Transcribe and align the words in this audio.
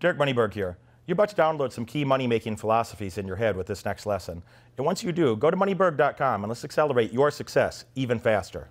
Derek 0.00 0.18
Moneyberg 0.18 0.54
here. 0.54 0.78
You're 1.06 1.14
about 1.14 1.28
to 1.28 1.36
download 1.36 1.72
some 1.72 1.84
key 1.84 2.04
money 2.04 2.26
making 2.26 2.56
philosophies 2.56 3.18
in 3.18 3.26
your 3.26 3.36
head 3.36 3.56
with 3.56 3.66
this 3.66 3.84
next 3.84 4.06
lesson. 4.06 4.42
And 4.76 4.86
once 4.86 5.02
you 5.02 5.12
do, 5.12 5.36
go 5.36 5.50
to 5.50 5.56
moneyberg.com 5.56 6.42
and 6.42 6.48
let's 6.48 6.64
accelerate 6.64 7.12
your 7.12 7.30
success 7.30 7.84
even 7.94 8.18
faster. 8.18 8.68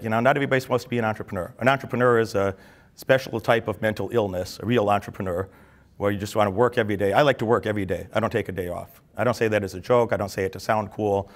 You 0.00 0.10
know, 0.10 0.20
not 0.20 0.36
everybody's 0.36 0.64
supposed 0.64 0.84
to 0.84 0.88
be 0.88 0.98
an 0.98 1.04
entrepreneur. 1.04 1.54
An 1.60 1.68
entrepreneur 1.68 2.18
is 2.18 2.34
a 2.34 2.54
special 2.94 3.40
type 3.40 3.68
of 3.68 3.80
mental 3.80 4.10
illness, 4.12 4.58
a 4.62 4.66
real 4.66 4.90
entrepreneur, 4.90 5.48
where 5.96 6.10
you 6.10 6.18
just 6.18 6.36
want 6.36 6.46
to 6.46 6.50
work 6.50 6.78
every 6.78 6.96
day. 6.96 7.12
I 7.12 7.22
like 7.22 7.38
to 7.38 7.46
work 7.46 7.64
every 7.64 7.86
day. 7.86 8.06
I 8.12 8.20
don't 8.20 8.30
take 8.30 8.48
a 8.48 8.52
day 8.52 8.68
off. 8.68 9.00
I 9.16 9.24
don't 9.24 9.34
say 9.34 9.48
that 9.48 9.64
as 9.64 9.74
a 9.74 9.80
joke. 9.80 10.12
I 10.12 10.16
don't 10.16 10.28
say 10.28 10.44
it 10.44 10.52
to 10.52 10.60
sound 10.60 10.92
cool. 10.92 11.30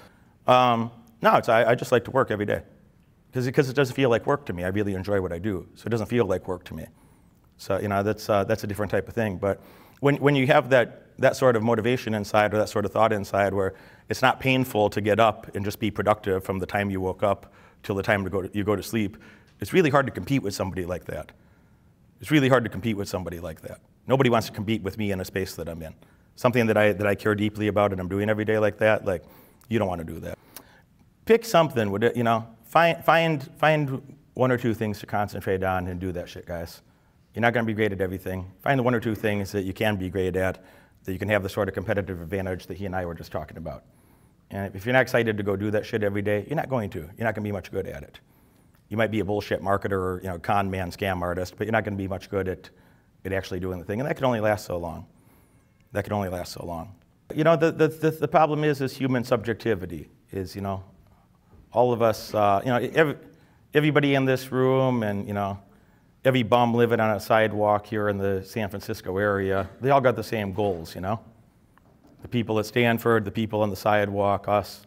Um, 0.45 0.91
no, 1.21 1.35
it's, 1.37 1.49
I, 1.49 1.71
I 1.71 1.75
just 1.75 1.91
like 1.91 2.03
to 2.05 2.11
work 2.11 2.31
every 2.31 2.45
day 2.45 2.61
because 3.31 3.69
it 3.69 3.75
doesn't 3.75 3.95
feel 3.95 4.09
like 4.09 4.27
work 4.27 4.45
to 4.45 4.53
me. 4.53 4.63
I 4.63 4.67
really 4.67 4.93
enjoy 4.93 5.21
what 5.21 5.33
I 5.33 5.39
do, 5.39 5.67
so 5.73 5.87
it 5.87 5.89
doesn't 5.89 6.07
feel 6.07 6.25
like 6.25 6.47
work 6.47 6.63
to 6.65 6.73
me. 6.73 6.85
So 7.57 7.79
you 7.79 7.87
know 7.87 8.03
that's 8.03 8.29
uh, 8.29 8.43
that's 8.43 8.63
a 8.63 8.67
different 8.67 8.91
type 8.91 9.07
of 9.07 9.13
thing. 9.13 9.37
But 9.37 9.61
when 9.99 10.17
when 10.17 10.35
you 10.35 10.47
have 10.47 10.69
that 10.69 11.17
that 11.19 11.35
sort 11.35 11.55
of 11.55 11.63
motivation 11.63 12.13
inside 12.13 12.53
or 12.53 12.57
that 12.57 12.69
sort 12.69 12.85
of 12.85 12.91
thought 12.91 13.13
inside, 13.13 13.53
where 13.53 13.73
it's 14.09 14.21
not 14.21 14.39
painful 14.39 14.89
to 14.89 15.01
get 15.01 15.19
up 15.19 15.55
and 15.55 15.63
just 15.63 15.79
be 15.79 15.91
productive 15.91 16.43
from 16.43 16.59
the 16.59 16.65
time 16.65 16.89
you 16.89 16.99
woke 16.99 17.23
up 17.23 17.53
till 17.83 17.95
the 17.95 18.03
time 18.03 18.23
to 18.23 18.29
go 18.29 18.41
to, 18.41 18.49
you 18.57 18.63
go 18.63 18.75
to 18.75 18.83
sleep, 18.83 19.17
it's 19.59 19.73
really 19.73 19.89
hard 19.89 20.05
to 20.05 20.11
compete 20.11 20.41
with 20.41 20.53
somebody 20.53 20.85
like 20.85 21.05
that. 21.05 21.31
It's 22.19 22.31
really 22.31 22.49
hard 22.49 22.63
to 22.63 22.69
compete 22.69 22.97
with 22.97 23.07
somebody 23.07 23.39
like 23.39 23.61
that. 23.61 23.79
Nobody 24.07 24.29
wants 24.29 24.47
to 24.47 24.53
compete 24.53 24.81
with 24.81 24.97
me 24.97 25.11
in 25.11 25.19
a 25.19 25.25
space 25.25 25.55
that 25.55 25.69
I'm 25.69 25.81
in. 25.81 25.93
Something 26.35 26.65
that 26.67 26.77
I 26.77 26.93
that 26.93 27.05
I 27.05 27.15
care 27.15 27.35
deeply 27.35 27.67
about 27.67 27.91
and 27.91 28.01
I'm 28.01 28.09
doing 28.09 28.29
every 28.29 28.45
day 28.45 28.57
like 28.57 28.77
that. 28.79 29.05
Like 29.05 29.23
you 29.69 29.79
don't 29.79 29.87
want 29.87 29.99
to 29.99 30.05
do 30.05 30.19
that. 30.21 30.37
Pick 31.25 31.45
something. 31.45 31.91
Would 31.91 32.03
it, 32.03 32.17
you 32.17 32.23
know? 32.23 32.47
Find 32.65 33.03
find 33.05 33.49
find 33.57 34.15
one 34.33 34.51
or 34.51 34.57
two 34.57 34.73
things 34.73 34.99
to 34.99 35.05
concentrate 35.05 35.63
on 35.63 35.87
and 35.87 35.99
do 35.99 36.11
that 36.11 36.27
shit, 36.27 36.45
guys. 36.45 36.81
You're 37.33 37.41
not 37.41 37.53
going 37.53 37.65
to 37.65 37.67
be 37.67 37.73
great 37.73 37.91
at 37.91 38.01
everything. 38.01 38.51
Find 38.61 38.77
the 38.77 38.83
one 38.83 38.93
or 38.93 38.99
two 38.99 39.15
things 39.15 39.51
that 39.53 39.63
you 39.63 39.73
can 39.73 39.95
be 39.95 40.09
great 40.09 40.35
at, 40.35 40.63
that 41.03 41.11
you 41.11 41.19
can 41.19 41.29
have 41.29 41.43
the 41.43 41.49
sort 41.49 41.67
of 41.67 41.73
competitive 41.73 42.21
advantage 42.21 42.67
that 42.67 42.77
he 42.77 42.85
and 42.85 42.95
I 42.95 43.05
were 43.05 43.15
just 43.15 43.31
talking 43.31 43.57
about. 43.57 43.83
And 44.51 44.75
if 44.75 44.85
you're 44.85 44.93
not 44.93 45.01
excited 45.01 45.35
to 45.37 45.43
go 45.43 45.55
do 45.55 45.71
that 45.71 45.85
shit 45.85 46.03
every 46.03 46.21
day, 46.21 46.45
you're 46.47 46.55
not 46.55 46.69
going 46.69 46.89
to. 46.91 46.99
You're 46.99 47.25
not 47.25 47.33
going 47.33 47.35
to 47.35 47.41
be 47.41 47.51
much 47.51 47.71
good 47.71 47.87
at 47.87 48.03
it. 48.03 48.19
You 48.89 48.97
might 48.97 49.09
be 49.09 49.19
a 49.19 49.25
bullshit 49.25 49.63
marketer 49.63 49.93
or 49.93 50.19
you 50.21 50.29
know, 50.29 50.37
con 50.37 50.69
man, 50.69 50.91
scam 50.91 51.21
artist, 51.21 51.55
but 51.57 51.65
you're 51.65 51.71
not 51.71 51.83
going 51.83 51.97
to 51.97 52.01
be 52.01 52.07
much 52.07 52.29
good 52.29 52.47
at, 52.47 52.69
at 53.25 53.33
actually 53.33 53.59
doing 53.59 53.79
the 53.79 53.85
thing. 53.85 53.99
And 53.99 54.07
that 54.07 54.15
can 54.15 54.25
only 54.25 54.39
last 54.39 54.65
so 54.65 54.77
long. 54.77 55.07
That 55.91 56.03
can 56.03 56.13
only 56.13 56.29
last 56.29 56.51
so 56.51 56.63
long. 56.65 56.93
You 57.33 57.43
know, 57.43 57.55
the, 57.55 57.71
the, 57.71 57.87
the, 57.87 58.11
the 58.11 58.27
problem 58.27 58.63
is, 58.63 58.81
is 58.81 58.95
human 58.95 59.23
subjectivity. 59.23 60.09
Is, 60.31 60.55
you 60.55 60.61
know, 60.61 60.83
all 61.71 61.91
of 61.91 62.03
us, 62.03 62.33
uh, 62.35 62.61
you 62.63 62.69
know, 62.69 62.77
every, 62.77 63.15
everybody 63.73 64.13
in 64.13 64.25
this 64.25 64.51
room 64.51 65.01
and, 65.01 65.27
you 65.27 65.33
know, 65.33 65.59
every 66.25 66.43
bum 66.43 66.73
living 66.73 66.99
on 66.99 67.15
a 67.15 67.19
sidewalk 67.19 67.85
here 67.85 68.09
in 68.09 68.17
the 68.17 68.43
San 68.43 68.69
Francisco 68.69 69.17
area, 69.17 69.69
they 69.81 69.89
all 69.89 70.01
got 70.01 70.15
the 70.15 70.23
same 70.23 70.53
goals, 70.53 70.95
you 70.95 71.01
know? 71.01 71.19
The 72.21 72.27
people 72.27 72.57
at 72.59 72.65
Stanford, 72.65 73.25
the 73.25 73.31
people 73.31 73.61
on 73.61 73.69
the 73.69 73.75
sidewalk, 73.75 74.47
us. 74.47 74.85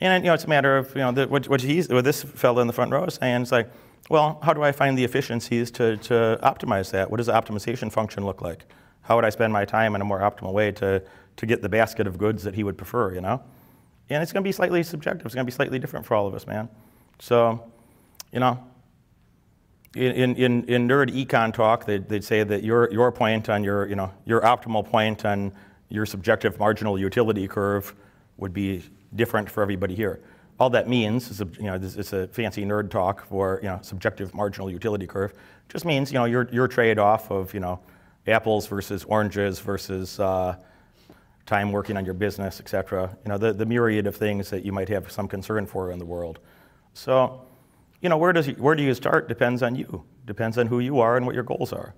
And, 0.00 0.24
you 0.24 0.28
know, 0.28 0.34
it's 0.34 0.44
a 0.44 0.48
matter 0.48 0.76
of, 0.76 0.90
you 0.94 1.00
know, 1.00 1.12
the, 1.12 1.28
what, 1.28 1.48
what, 1.48 1.60
he's, 1.60 1.88
what 1.88 2.04
this 2.04 2.22
fellow 2.22 2.60
in 2.60 2.66
the 2.66 2.72
front 2.72 2.90
row 2.90 3.04
is 3.04 3.14
saying, 3.14 3.42
it's 3.42 3.52
like, 3.52 3.70
well, 4.10 4.38
how 4.42 4.52
do 4.52 4.62
I 4.62 4.72
find 4.72 4.98
the 4.98 5.04
efficiencies 5.04 5.70
to, 5.72 5.96
to 5.98 6.38
optimize 6.42 6.90
that? 6.90 7.10
What 7.10 7.18
does 7.18 7.26
the 7.26 7.32
optimization 7.32 7.90
function 7.90 8.24
look 8.24 8.42
like? 8.42 8.64
How 9.02 9.14
would 9.16 9.24
I 9.24 9.30
spend 9.30 9.52
my 9.52 9.64
time 9.64 9.94
in 9.94 10.00
a 10.00 10.04
more 10.04 10.20
optimal 10.20 10.52
way 10.52 10.72
to, 10.72 11.02
to 11.36 11.46
get 11.46 11.62
the 11.62 11.68
basket 11.68 12.06
of 12.06 12.18
goods 12.18 12.42
that 12.42 12.54
he 12.54 12.64
would 12.64 12.76
prefer, 12.76 13.14
you 13.14 13.20
know? 13.20 13.40
And 14.10 14.22
it's 14.22 14.32
going 14.32 14.42
to 14.42 14.46
be 14.46 14.52
slightly 14.52 14.82
subjective. 14.82 15.26
It's 15.26 15.34
going 15.34 15.44
to 15.44 15.50
be 15.50 15.54
slightly 15.54 15.78
different 15.78 16.06
for 16.06 16.14
all 16.14 16.26
of 16.26 16.34
us, 16.34 16.46
man. 16.46 16.68
So, 17.18 17.72
you 18.32 18.40
know, 18.40 18.62
in, 19.96 20.36
in, 20.36 20.64
in 20.64 20.88
nerd 20.88 21.10
econ 21.10 21.52
talk, 21.52 21.86
they'd, 21.86 22.08
they'd 22.08 22.24
say 22.24 22.44
that 22.44 22.62
your, 22.62 22.92
your 22.92 23.10
point 23.10 23.48
on 23.48 23.64
your, 23.64 23.88
you 23.88 23.96
know, 23.96 24.12
your 24.24 24.40
optimal 24.42 24.84
point 24.84 25.24
on 25.24 25.52
your 25.88 26.06
subjective 26.06 26.58
marginal 26.58 26.98
utility 26.98 27.48
curve 27.48 27.94
would 28.36 28.52
be 28.52 28.82
different 29.14 29.50
for 29.50 29.62
everybody 29.62 29.94
here. 29.94 30.20
All 30.58 30.70
that 30.70 30.88
means 30.88 31.30
is, 31.30 31.40
you 31.58 31.64
know, 31.64 31.78
this 31.78 31.96
it's 31.96 32.12
a 32.12 32.28
fancy 32.28 32.64
nerd 32.64 32.90
talk 32.90 33.26
for, 33.26 33.60
you 33.62 33.68
know, 33.68 33.78
subjective 33.82 34.34
marginal 34.34 34.70
utility 34.70 35.06
curve. 35.06 35.34
Just 35.68 35.84
means, 35.84 36.12
you 36.12 36.18
know, 36.18 36.24
your, 36.24 36.48
your 36.50 36.68
trade-off 36.68 37.30
of, 37.30 37.52
you 37.52 37.60
know, 37.60 37.80
apples 38.26 38.66
versus 38.66 39.04
oranges 39.04 39.60
versus 39.60 40.18
uh, 40.18 40.56
time 41.44 41.70
working 41.72 41.96
on 41.96 42.04
your 42.04 42.14
business, 42.14 42.58
et 42.58 42.68
cetera. 42.68 43.16
You 43.24 43.30
know, 43.30 43.38
the, 43.38 43.52
the 43.52 43.66
myriad 43.66 44.06
of 44.06 44.16
things 44.16 44.50
that 44.50 44.64
you 44.64 44.72
might 44.72 44.88
have 44.88 45.12
some 45.12 45.28
concern 45.28 45.66
for 45.66 45.92
in 45.92 45.98
the 45.98 46.06
world. 46.06 46.38
So, 46.94 47.42
you 48.00 48.08
know, 48.08 48.16
where, 48.16 48.32
does, 48.32 48.46
where 48.58 48.74
do 48.74 48.82
you 48.82 48.94
start 48.94 49.28
depends 49.28 49.62
on 49.62 49.74
you, 49.74 50.04
depends 50.24 50.58
on 50.58 50.66
who 50.66 50.80
you 50.80 51.00
are 51.00 51.16
and 51.16 51.26
what 51.26 51.34
your 51.34 51.44
goals 51.44 51.72
are. 51.72 51.94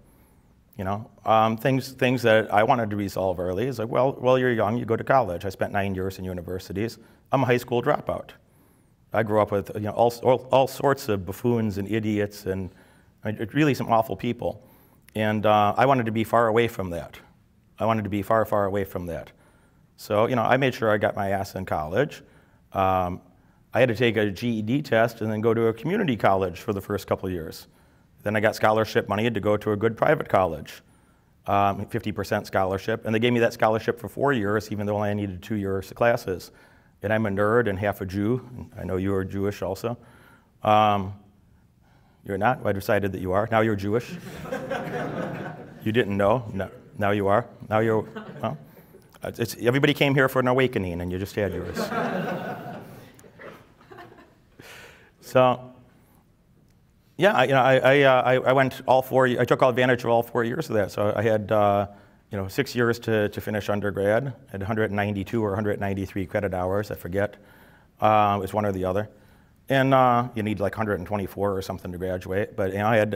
You 0.77 0.85
know, 0.85 1.11
um, 1.25 1.57
things, 1.57 1.91
things 1.93 2.23
that 2.23 2.53
I 2.55 2.63
wanted 2.63 2.91
to 2.91 2.97
resolve 2.97 3.41
early 3.41 3.67
is 3.67 3.81
like, 3.81 3.89
well, 3.89 4.13
while 4.13 4.39
you're 4.39 4.53
young, 4.53 4.77
you 4.77 4.85
go 4.85 4.95
to 4.95 5.03
college. 5.03 5.45
I 5.45 5.49
spent 5.49 5.73
nine 5.73 5.95
years 5.95 6.21
in 6.21 6.25
universities. 6.25 6.99
I'm 7.33 7.43
a 7.43 7.47
high 7.47 7.57
school 7.57 7.83
dropout. 7.83 8.31
I 9.13 9.25
grew 9.25 9.41
up 9.41 9.51
with 9.51 9.73
you 9.75 9.81
know, 9.81 9.91
all, 9.91 10.15
all, 10.23 10.49
all 10.53 10.69
sorts 10.69 11.09
of 11.09 11.27
buffoons 11.27 11.79
and 11.79 11.91
idiots 11.91 12.47
and 12.47 12.71
I 13.25 13.33
mean, 13.33 13.49
really 13.53 13.75
some 13.75 13.89
awful 13.89 14.17
people. 14.17 14.63
And 15.15 15.47
uh, 15.47 15.75
I 15.77 15.87
wanted 15.87 16.07
to 16.07 16.13
be 16.13 16.23
far 16.25 16.47
away 16.47 16.69
from 16.69 16.91
that. 16.91 17.19
I 17.79 17.87
wanted 17.87 18.05
to 18.05 18.11
be 18.11 18.23
far, 18.23 18.45
far 18.45 18.65
away 18.65 18.85
from 18.85 19.07
that. 19.07 19.33
So, 19.97 20.27
you 20.27 20.37
know, 20.37 20.43
I 20.43 20.57
made 20.57 20.75
sure 20.75 20.91
I 20.91 20.99
got 20.99 21.17
my 21.17 21.31
ass 21.31 21.55
in 21.55 21.65
college. 21.65 22.23
Um, 22.73 23.21
I 23.75 23.81
had 23.81 23.89
to 23.89 23.95
take 23.95 24.17
a 24.17 24.31
GED 24.31 24.83
test 24.83 25.21
and 25.21 25.31
then 25.31 25.41
go 25.41 25.53
to 25.53 25.67
a 25.67 25.73
community 25.73 26.17
college 26.17 26.61
for 26.61 26.73
the 26.73 26.81
first 26.81 27.07
couple 27.07 27.29
years. 27.29 27.67
Then 28.23 28.35
I 28.35 28.41
got 28.41 28.57
scholarship 28.57 29.09
money 29.09 29.31
to 29.31 29.41
go 29.41 29.57
to 29.57 29.73
a 29.73 29.77
good 29.77 29.97
private 29.97 30.29
college, 30.29 30.83
um, 31.47 31.85
50% 31.87 32.47
scholarship. 32.47 33.05
And 33.05 33.15
they 33.15 33.19
gave 33.19 33.33
me 33.33 33.41
that 33.41 33.53
scholarship 33.53 34.01
for 34.01 34.09
four 34.09 34.33
years, 34.33 34.73
even 34.73 34.87
though 34.87 34.99
I 34.99 35.13
needed 35.15 35.43
two 35.43 35.57
years 35.57 35.91
of 35.91 35.97
classes. 35.97 36.51
And 37.03 37.13
I'm 37.13 37.27
a 37.27 37.31
nerd 37.31 37.69
and 37.69 37.79
half 37.79 38.01
a 38.01 38.07
Jew. 38.07 38.49
I 38.79 38.85
know 38.85 38.97
you 38.97 39.15
are 39.15 39.25
Jewish 39.25 39.63
also. 39.63 39.97
Um, 40.63 41.15
you're 42.25 42.39
not? 42.39 42.67
I 42.67 42.73
decided 42.73 43.13
that 43.13 43.21
you 43.21 43.33
are. 43.33 43.49
Now 43.51 43.61
you're 43.61 43.77
Jewish. 43.77 44.11
you 45.85 45.93
didn't 45.93 46.17
know? 46.17 46.51
No. 46.53 46.71
Now 46.99 47.13
you 47.13 47.29
are. 47.29 47.47
Now 47.69 47.79
you're. 47.79 48.03
Well, 48.43 48.59
everybody 49.23 49.95
came 49.95 50.15
here 50.15 50.29
for 50.29 50.41
an 50.41 50.49
awakening, 50.49 51.01
and 51.01 51.13
you 51.13 51.19
just 51.19 51.35
had 51.37 51.55
yours. 51.55 51.79
So, 55.29 55.73
yeah, 57.17 57.33
I, 57.33 57.45
you 57.45 57.51
know, 57.51 57.63
I, 57.63 57.77
I, 57.77 58.03
uh, 58.03 58.41
I, 58.47 58.53
went 58.53 58.81
all 58.87 59.03
four. 59.03 59.27
I 59.27 59.45
took 59.45 59.63
advantage 59.63 60.05
of 60.05 60.11
all 60.11 60.23
four 60.23 60.45
years 60.45 60.71
of 60.71 60.77
that. 60.77 60.91
So 60.91 61.13
I 61.15 61.23
had, 61.23 61.53
uh, 61.53 61.87
you 62.31 62.39
know, 62.39 62.49
six 62.49 62.75
years 62.75 62.99
to, 63.01 63.29
to 63.29 63.41
finish 63.41 63.69
undergrad. 63.69 64.29
I 64.29 64.53
had 64.53 64.61
192 64.61 65.45
or 65.45 65.51
193 65.51 66.27
credit 66.27 66.55
hours. 66.55 66.91
I 66.91 66.95
forget. 66.95 67.37
Uh, 68.01 68.37
it 68.39 68.41
was 68.41 68.55
one 68.55 68.65
or 68.65 68.73
the 68.73 68.85
other. 68.85 69.09
And 69.69 69.93
uh, 69.93 70.29
you 70.35 70.43
need 70.43 70.61
like 70.61 70.73
124 70.73 71.57
or 71.57 71.61
something 71.61 71.93
to 71.93 71.99
graduate. 71.99 72.57
But 72.57 72.73
you 72.73 72.79
know, 72.79 72.87
I 72.87 72.97
had 72.97 73.15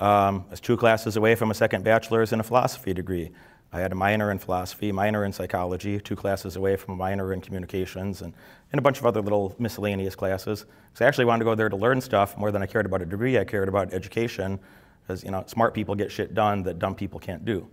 um, 0.00 0.44
I 0.46 0.50
was 0.50 0.60
two 0.60 0.76
classes 0.76 1.16
away 1.16 1.34
from 1.34 1.50
a 1.50 1.54
second 1.54 1.82
bachelor's 1.82 2.32
in 2.32 2.38
a 2.38 2.44
philosophy 2.44 2.94
degree. 2.94 3.32
I 3.72 3.80
had 3.80 3.92
a 3.92 3.94
minor 3.94 4.30
in 4.30 4.38
philosophy, 4.38 4.92
minor 4.92 5.24
in 5.24 5.32
psychology, 5.32 6.00
two 6.00 6.16
classes 6.16 6.56
away 6.56 6.76
from 6.76 6.94
a 6.94 6.96
minor 6.96 7.32
in 7.34 7.40
communications, 7.40 8.22
and, 8.22 8.32
and 8.72 8.78
a 8.78 8.82
bunch 8.82 8.98
of 8.98 9.04
other 9.04 9.20
little 9.20 9.54
miscellaneous 9.58 10.14
classes. 10.14 10.64
So 10.94 11.04
I 11.04 11.08
actually 11.08 11.26
wanted 11.26 11.40
to 11.40 11.44
go 11.44 11.54
there 11.54 11.68
to 11.68 11.76
learn 11.76 12.00
stuff 12.00 12.36
more 12.38 12.50
than 12.50 12.62
I 12.62 12.66
cared 12.66 12.86
about 12.86 13.02
a 13.02 13.06
degree. 13.06 13.38
I 13.38 13.44
cared 13.44 13.68
about 13.68 13.92
education, 13.92 14.58
because 15.02 15.22
you 15.22 15.30
know, 15.30 15.44
smart 15.46 15.74
people 15.74 15.94
get 15.94 16.10
shit 16.10 16.34
done 16.34 16.62
that 16.62 16.78
dumb 16.78 16.94
people 16.94 17.20
can't 17.20 17.44
do. 17.44 17.68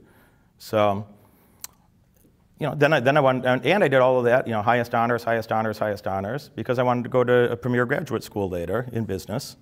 So, 0.57 1.07
you 2.59 2.67
know, 2.67 2.75
then 2.75 2.93
I, 2.93 2.99
then 2.99 3.15
I 3.17 3.21
went, 3.21 3.45
and 3.45 3.83
I 3.83 3.87
did 3.87 4.01
all 4.01 4.19
of 4.19 4.25
that, 4.25 4.47
you 4.47 4.53
know, 4.53 4.61
highest 4.61 4.93
honors, 4.93 5.23
highest 5.23 5.51
honors, 5.51 5.77
highest 5.77 6.07
honors, 6.07 6.49
because 6.55 6.77
I 6.77 6.83
wanted 6.83 7.03
to 7.03 7.09
go 7.09 7.23
to 7.23 7.51
a 7.51 7.57
premier 7.57 7.85
graduate 7.85 8.23
school 8.23 8.49
later 8.49 8.87
in 8.91 9.05
business, 9.05 9.55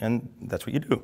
and 0.00 0.28
that's 0.42 0.66
what 0.66 0.74
you 0.74 0.80
do. 0.80 1.02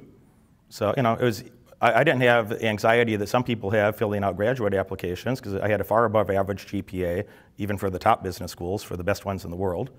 So, 0.69 0.93
you 0.97 1.03
know, 1.03 1.15
it 1.15 1.23
was 1.23 1.45
I, 1.83 2.01
I, 2.01 2.05
didn't 2.05 2.23
have 2.23 2.63
anxiety 2.63 3.17
that 3.17 3.29
some 3.29 3.43
people 3.43 3.71
have 3.71 3.97
filling 3.97 4.23
out 4.23 4.37
graduate 4.37 4.73
applications 4.73 5.41
because 5.41 5.57
I 5.57 5.69
had 5.69 5.81
a 5.81 5.85
far 5.85 6.05
above 6.05 6.31
average 6.31 6.67
GPA, 6.67 7.27
even 7.59 7.77
for 7.77 7.91
the 7.91 7.99
top 7.99 8.23
business 8.23 8.53
schools, 8.53 8.83
for 8.83 8.97
the 8.97 9.05
best 9.05 9.25
ones 9.25 9.45
in 9.45 9.51
the 9.51 9.57
world. 9.57 9.91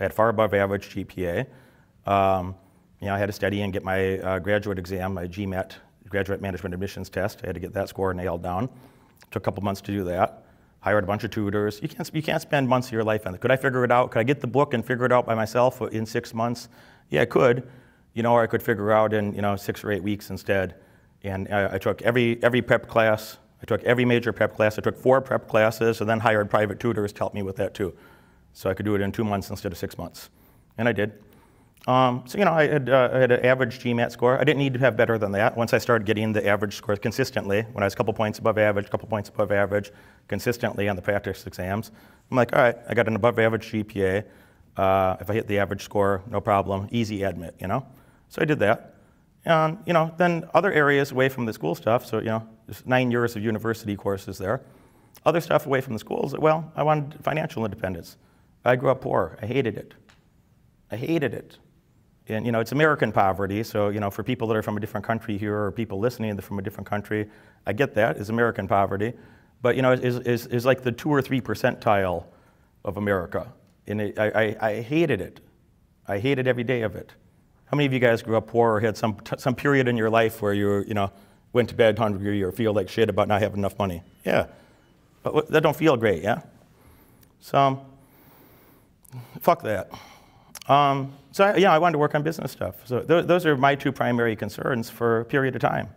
I 0.00 0.04
had 0.04 0.12
far 0.12 0.28
above 0.28 0.52
average 0.52 0.94
GPA. 0.94 1.46
Um, 2.06 2.56
you 3.00 3.06
know, 3.06 3.14
I 3.14 3.18
had 3.18 3.26
to 3.26 3.32
study 3.32 3.62
and 3.62 3.72
get 3.72 3.84
my 3.84 4.18
uh, 4.18 4.38
graduate 4.40 4.78
exam, 4.78 5.14
my 5.14 5.26
GMAT, 5.26 5.72
Graduate 6.08 6.42
Management 6.42 6.74
Admissions 6.74 7.08
Test. 7.08 7.40
I 7.42 7.46
had 7.46 7.54
to 7.54 7.60
get 7.60 7.72
that 7.72 7.88
score 7.88 8.12
nailed 8.12 8.42
down. 8.42 8.68
Took 9.30 9.42
a 9.42 9.44
couple 9.44 9.62
months 9.62 9.80
to 9.82 9.92
do 9.92 10.04
that. 10.04 10.44
Hired 10.80 11.04
a 11.04 11.06
bunch 11.06 11.24
of 11.24 11.30
tutors. 11.30 11.80
You 11.80 11.88
can't, 11.88 12.10
you 12.12 12.22
can't 12.22 12.42
spend 12.42 12.68
months 12.68 12.88
of 12.88 12.92
your 12.92 13.04
life 13.04 13.26
on 13.26 13.34
it. 13.34 13.40
Could 13.40 13.52
I 13.52 13.56
figure 13.56 13.84
it 13.84 13.92
out? 13.92 14.10
Could 14.10 14.18
I 14.18 14.24
get 14.24 14.40
the 14.40 14.48
book 14.48 14.74
and 14.74 14.84
figure 14.84 15.06
it 15.06 15.12
out 15.12 15.24
by 15.24 15.34
myself 15.34 15.80
in 15.80 16.04
six 16.04 16.34
months? 16.34 16.68
Yeah, 17.08 17.22
I 17.22 17.24
could. 17.26 17.68
You 18.14 18.22
know, 18.22 18.32
or 18.32 18.42
I 18.42 18.46
could 18.46 18.62
figure 18.62 18.90
out 18.90 19.14
in 19.14 19.34
you 19.34 19.40
know 19.40 19.56
six 19.56 19.84
or 19.84 19.92
eight 19.92 20.02
weeks 20.02 20.28
instead. 20.28 20.74
And 21.24 21.48
I, 21.52 21.74
I 21.74 21.78
took 21.78 22.02
every, 22.02 22.42
every 22.42 22.62
prep 22.62 22.88
class. 22.88 23.38
I 23.62 23.64
took 23.64 23.82
every 23.84 24.04
major 24.04 24.32
prep 24.32 24.56
class. 24.56 24.78
I 24.78 24.82
took 24.82 24.98
four 24.98 25.20
prep 25.20 25.48
classes 25.48 26.00
and 26.00 26.10
then 26.10 26.20
hired 26.20 26.50
private 26.50 26.80
tutors 26.80 27.12
to 27.12 27.18
help 27.18 27.34
me 27.34 27.42
with 27.42 27.56
that 27.56 27.74
too. 27.74 27.94
So 28.52 28.68
I 28.68 28.74
could 28.74 28.84
do 28.84 28.94
it 28.94 29.00
in 29.00 29.12
two 29.12 29.24
months 29.24 29.50
instead 29.50 29.72
of 29.72 29.78
six 29.78 29.96
months. 29.96 30.30
And 30.78 30.88
I 30.88 30.92
did. 30.92 31.12
Um, 31.86 32.22
so, 32.26 32.38
you 32.38 32.44
know, 32.44 32.52
I 32.52 32.68
had, 32.68 32.88
uh, 32.88 33.10
I 33.12 33.18
had 33.18 33.32
an 33.32 33.44
average 33.44 33.80
GMAT 33.80 34.12
score. 34.12 34.38
I 34.38 34.44
didn't 34.44 34.58
need 34.58 34.74
to 34.74 34.80
have 34.80 34.96
better 34.96 35.18
than 35.18 35.32
that. 35.32 35.56
Once 35.56 35.72
I 35.72 35.78
started 35.78 36.06
getting 36.06 36.32
the 36.32 36.46
average 36.46 36.76
scores 36.76 37.00
consistently, 37.00 37.62
when 37.72 37.82
I 37.82 37.86
was 37.86 37.94
a 37.94 37.96
couple 37.96 38.14
points 38.14 38.38
above 38.38 38.56
average, 38.56 38.86
a 38.86 38.88
couple 38.88 39.08
points 39.08 39.28
above 39.28 39.50
average, 39.50 39.90
consistently 40.28 40.88
on 40.88 40.94
the 40.94 41.02
practice 41.02 41.44
exams, 41.46 41.90
I'm 42.30 42.36
like, 42.36 42.54
all 42.54 42.62
right, 42.62 42.76
I 42.88 42.94
got 42.94 43.08
an 43.08 43.16
above 43.16 43.38
average 43.38 43.72
GPA. 43.72 44.24
Uh, 44.76 45.16
if 45.20 45.28
I 45.28 45.34
hit 45.34 45.48
the 45.48 45.58
average 45.58 45.82
score, 45.82 46.22
no 46.30 46.40
problem, 46.40 46.88
easy 46.92 47.24
admit, 47.24 47.56
you 47.60 47.66
know? 47.66 47.84
So 48.28 48.40
I 48.40 48.44
did 48.44 48.60
that. 48.60 48.94
And, 49.44 49.78
you 49.86 49.92
know, 49.92 50.14
then 50.18 50.48
other 50.54 50.72
areas 50.72 51.10
away 51.10 51.28
from 51.28 51.46
the 51.46 51.52
school 51.52 51.74
stuff, 51.74 52.06
so, 52.06 52.18
you 52.18 52.26
know, 52.26 52.48
there's 52.66 52.86
nine 52.86 53.10
years 53.10 53.34
of 53.34 53.42
university 53.42 53.96
courses 53.96 54.38
there. 54.38 54.62
Other 55.26 55.40
stuff 55.40 55.66
away 55.66 55.80
from 55.80 55.92
the 55.92 55.98
schools, 55.98 56.36
well, 56.38 56.72
I 56.76 56.82
wanted 56.82 57.22
financial 57.22 57.64
independence. 57.64 58.16
I 58.64 58.76
grew 58.76 58.90
up 58.90 59.00
poor. 59.00 59.38
I 59.42 59.46
hated 59.46 59.76
it. 59.76 59.94
I 60.90 60.96
hated 60.96 61.34
it. 61.34 61.58
And, 62.28 62.46
you 62.46 62.52
know, 62.52 62.60
it's 62.60 62.70
American 62.70 63.10
poverty, 63.10 63.64
so, 63.64 63.88
you 63.88 63.98
know, 63.98 64.10
for 64.10 64.22
people 64.22 64.46
that 64.48 64.56
are 64.56 64.62
from 64.62 64.76
a 64.76 64.80
different 64.80 65.04
country 65.04 65.36
here 65.36 65.58
or 65.58 65.72
people 65.72 65.98
listening 65.98 66.38
from 66.40 66.60
a 66.60 66.62
different 66.62 66.88
country, 66.88 67.28
I 67.66 67.72
get 67.72 67.94
that, 67.94 68.16
it's 68.16 68.28
American 68.28 68.68
poverty. 68.68 69.12
But, 69.60 69.76
you 69.76 69.82
know, 69.82 69.92
is 69.92 70.64
like 70.64 70.82
the 70.82 70.92
two 70.92 71.08
or 71.08 71.22
three 71.22 71.40
percentile 71.40 72.26
of 72.84 72.96
America. 72.96 73.52
And 73.86 74.00
it, 74.00 74.18
I, 74.18 74.28
I, 74.28 74.68
I 74.68 74.80
hated 74.82 75.20
it. 75.20 75.40
I 76.06 76.18
hated 76.18 76.46
every 76.46 76.64
day 76.64 76.82
of 76.82 76.96
it. 76.96 77.12
How 77.72 77.76
many 77.76 77.86
of 77.86 77.94
you 77.94 78.00
guys 78.00 78.20
grew 78.20 78.36
up 78.36 78.48
poor 78.48 78.74
or 78.74 78.80
had 78.80 78.98
some, 78.98 79.16
some 79.38 79.54
period 79.54 79.88
in 79.88 79.96
your 79.96 80.10
life 80.10 80.42
where 80.42 80.52
you, 80.52 80.84
you 80.86 80.92
know, 80.92 81.10
went 81.54 81.70
to 81.70 81.74
bed 81.74 81.98
hungry 81.98 82.42
or 82.42 82.52
feel 82.52 82.74
like 82.74 82.90
shit 82.90 83.08
about 83.08 83.28
not 83.28 83.40
having 83.40 83.56
enough 83.56 83.78
money? 83.78 84.02
Yeah. 84.26 84.48
But 85.22 85.48
that 85.48 85.62
don't 85.62 85.74
feel 85.74 85.96
great, 85.96 86.22
yeah? 86.22 86.42
So, 87.40 87.82
fuck 89.40 89.62
that. 89.62 89.90
Um, 90.68 91.14
so, 91.30 91.44
I, 91.44 91.56
yeah, 91.56 91.72
I 91.72 91.78
wanted 91.78 91.92
to 91.92 91.98
work 91.98 92.14
on 92.14 92.22
business 92.22 92.52
stuff. 92.52 92.86
So, 92.86 93.00
th- 93.00 93.24
those 93.24 93.46
are 93.46 93.56
my 93.56 93.74
two 93.74 93.90
primary 93.90 94.36
concerns 94.36 94.90
for 94.90 95.20
a 95.20 95.24
period 95.24 95.56
of 95.56 95.62
time. 95.62 95.88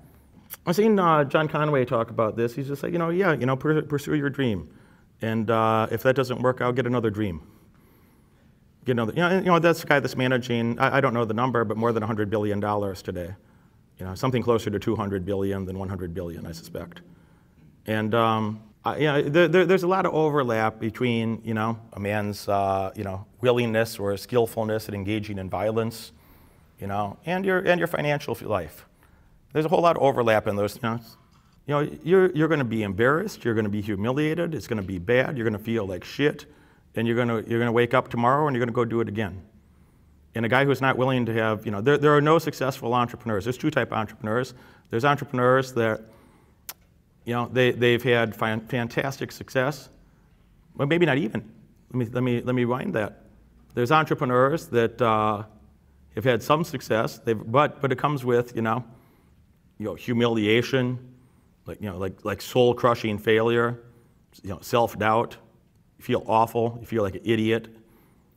I've 0.65 0.77
seen 0.77 0.97
uh, 0.97 1.25
John 1.25 1.49
Conway 1.49 1.83
talk 1.83 2.09
about 2.09 2.37
this. 2.37 2.55
He's 2.55 2.69
just 2.69 2.83
like, 2.83 2.93
you 2.93 2.99
know, 2.99 3.09
yeah, 3.09 3.33
you 3.33 3.45
know, 3.45 3.57
pursue 3.57 4.15
your 4.15 4.29
dream. 4.29 4.69
And 5.21 5.51
uh, 5.51 5.87
if 5.91 6.03
that 6.03 6.15
doesn't 6.15 6.41
work, 6.41 6.61
I'll 6.61 6.71
get 6.71 6.87
another 6.87 7.09
dream 7.09 7.41
get 8.85 8.93
another, 8.93 9.13
you 9.13 9.19
know, 9.19 9.35
you 9.37 9.45
know, 9.45 9.59
that's 9.59 9.81
the 9.81 9.87
guy 9.87 9.99
that's 9.99 10.15
managing, 10.15 10.79
I, 10.79 10.97
I 10.97 11.01
don't 11.01 11.13
know 11.13 11.25
the 11.25 11.33
number, 11.33 11.63
but 11.65 11.77
more 11.77 11.91
than 11.91 12.03
$100 12.03 12.29
billion 12.29 12.61
today. 12.61 13.33
You 13.99 14.05
know, 14.05 14.15
something 14.15 14.43
closer 14.43 14.69
to 14.69 14.79
200 14.79 15.25
billion 15.25 15.65
than 15.65 15.79
100 15.79 16.13
billion, 16.13 16.45
I 16.45 16.51
suspect. 16.51 17.01
And 17.87 18.13
um, 18.13 18.61
you 18.93 19.05
know, 19.05 19.21
there, 19.21 19.47
there, 19.47 19.65
there's 19.65 19.83
a 19.83 19.87
lot 19.87 20.05
of 20.05 20.13
overlap 20.13 20.79
between, 20.79 21.41
you 21.43 21.53
know, 21.53 21.79
a 21.93 21.99
man's, 21.99 22.47
uh, 22.47 22.91
you 22.95 23.03
know, 23.03 23.25
willingness 23.41 23.97
or 23.97 24.15
skillfulness 24.15 24.87
at 24.87 24.93
engaging 24.93 25.39
in 25.39 25.49
violence, 25.49 26.11
you 26.79 26.87
know, 26.87 27.17
and 27.25 27.45
your, 27.45 27.59
and 27.59 27.79
your 27.79 27.87
financial 27.87 28.37
life. 28.41 28.85
There's 29.53 29.65
a 29.65 29.69
whole 29.69 29.81
lot 29.81 29.95
of 29.95 30.03
overlap 30.03 30.47
in 30.47 30.55
those, 30.55 30.75
you 30.75 30.81
know. 30.83 30.99
You 31.67 31.73
know, 31.73 31.97
you're, 32.03 32.31
you're 32.33 32.47
going 32.47 32.59
to 32.59 32.63
be 32.63 32.83
embarrassed, 32.83 33.43
you're 33.43 33.55
going 33.55 33.65
to 33.65 33.71
be 33.71 33.81
humiliated, 33.81 34.53
it's 34.53 34.67
going 34.67 34.79
to 34.79 34.87
be 34.87 34.99
bad, 34.99 35.35
you're 35.35 35.49
going 35.49 35.57
to 35.57 35.63
feel 35.63 35.87
like 35.87 36.03
shit, 36.03 36.45
and 36.95 37.07
you're 37.07 37.15
going 37.15 37.27
to 37.27 37.49
you're 37.49 37.59
going 37.59 37.67
to 37.67 37.71
wake 37.71 37.93
up 37.93 38.09
tomorrow 38.09 38.47
and 38.47 38.55
you're 38.55 38.65
going 38.65 38.73
to 38.73 38.75
go 38.75 38.85
do 38.85 39.01
it 39.01 39.07
again. 39.07 39.41
And 40.35 40.45
a 40.45 40.49
guy 40.49 40.65
who's 40.65 40.81
not 40.81 40.97
willing 40.97 41.25
to 41.27 41.33
have, 41.33 41.65
you 41.65 41.71
know, 41.71 41.79
there, 41.79 41.97
there 41.97 42.13
are 42.13 42.21
no 42.21 42.39
successful 42.39 42.93
entrepreneurs. 42.93 43.45
There's 43.45 43.57
two 43.57 43.71
type 43.71 43.93
of 43.93 43.97
entrepreneurs. 43.97 44.53
There's 44.89 45.05
entrepreneurs 45.05 45.71
that, 45.73 46.01
you 47.23 47.33
know, 47.33 47.49
they, 47.51 47.71
they've 47.71 48.03
had 48.03 48.35
fantastic 48.35 49.31
success, 49.31 49.87
but 50.75 50.89
maybe 50.89 51.05
not 51.05 51.17
even. 51.17 51.49
Let 51.91 51.97
me, 51.97 52.05
let 52.11 52.23
me, 52.23 52.41
let 52.41 52.53
me 52.53 52.65
rewind 52.65 52.93
that. 52.95 53.21
There's 53.75 53.93
entrepreneurs 53.93 54.67
that 54.67 55.01
uh, 55.01 55.43
have 56.15 56.23
had 56.25 56.43
some 56.43 56.65
success, 56.65 57.17
they've, 57.19 57.39
but, 57.51 57.81
but 57.81 57.93
it 57.93 57.97
comes 57.97 58.25
with, 58.25 58.55
you 58.57 58.61
know, 58.61 58.83
you 59.79 59.85
know, 59.85 59.95
humiliation, 59.95 60.99
like, 61.65 61.81
you 61.81 61.89
know, 61.89 61.97
like, 61.97 62.25
like 62.25 62.41
soul-crushing 62.41 63.17
failure, 63.19 63.79
you 64.43 64.49
know, 64.49 64.59
self-doubt, 64.61 65.37
you 65.97 66.03
feel 66.03 66.23
awful, 66.27 66.77
you 66.79 66.85
feel 66.85 67.03
like 67.03 67.15
an 67.15 67.21
idiot. 67.23 67.67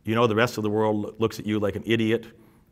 You 0.05 0.15
know 0.15 0.27
the 0.27 0.35
rest 0.35 0.57
of 0.57 0.63
the 0.63 0.71
world 0.71 1.21
looks 1.21 1.39
at 1.39 1.47
you 1.47 1.59
like 1.59 1.77
an 1.77 1.83
idiot 1.87 2.27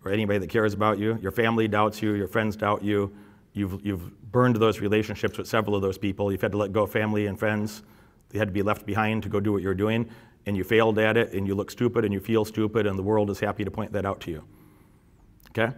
or 0.05 0.11
anybody 0.13 0.39
that 0.39 0.49
cares 0.49 0.73
about 0.73 0.99
you. 0.99 1.19
Your 1.21 1.33
family 1.33 1.69
doubts 1.69 2.01
you, 2.01 2.13
your 2.13 2.29
friends 2.29 2.57
doubt 2.57 2.83
you. 2.83 3.13
You've, 3.53 3.85
you've 3.85 4.33
burned 4.33 4.57
those 4.57 4.81
relationships 4.81 5.39
with 5.39 5.49
several 5.49 5.75
of 5.75 5.83
those 5.83 5.99
people. 5.99 6.31
You've 6.31 6.43
had 6.43 6.53
to 6.53 6.59
let 6.59 6.73
go 6.73 6.83
of 6.83 6.93
family 6.93 7.27
and 7.27 7.39
friends. 7.39 7.83
They 8.29 8.39
had 8.39 8.49
to 8.49 8.53
be 8.53 8.63
left 8.63 8.87
behind 8.87 9.23
to 9.23 9.29
go 9.29 9.41
do 9.41 9.53
what 9.53 9.63
you're 9.63 9.75
doing, 9.75 10.09
and 10.45 10.57
you 10.57 10.63
failed 10.63 10.99
at 10.99 11.17
it, 11.17 11.33
and 11.33 11.47
you 11.47 11.55
look 11.55 11.71
stupid, 11.71 12.05
and 12.05 12.13
you 12.13 12.21
feel 12.21 12.45
stupid, 12.45 12.87
and 12.87 12.99
the 12.99 13.03
world 13.03 13.31
is 13.31 13.41
happy 13.41 13.65
to 13.65 13.71
point 13.71 13.93
that 13.93 14.05
out 14.05 14.21
to 14.21 14.31
you. 14.31 14.45
Okay? 15.51 15.75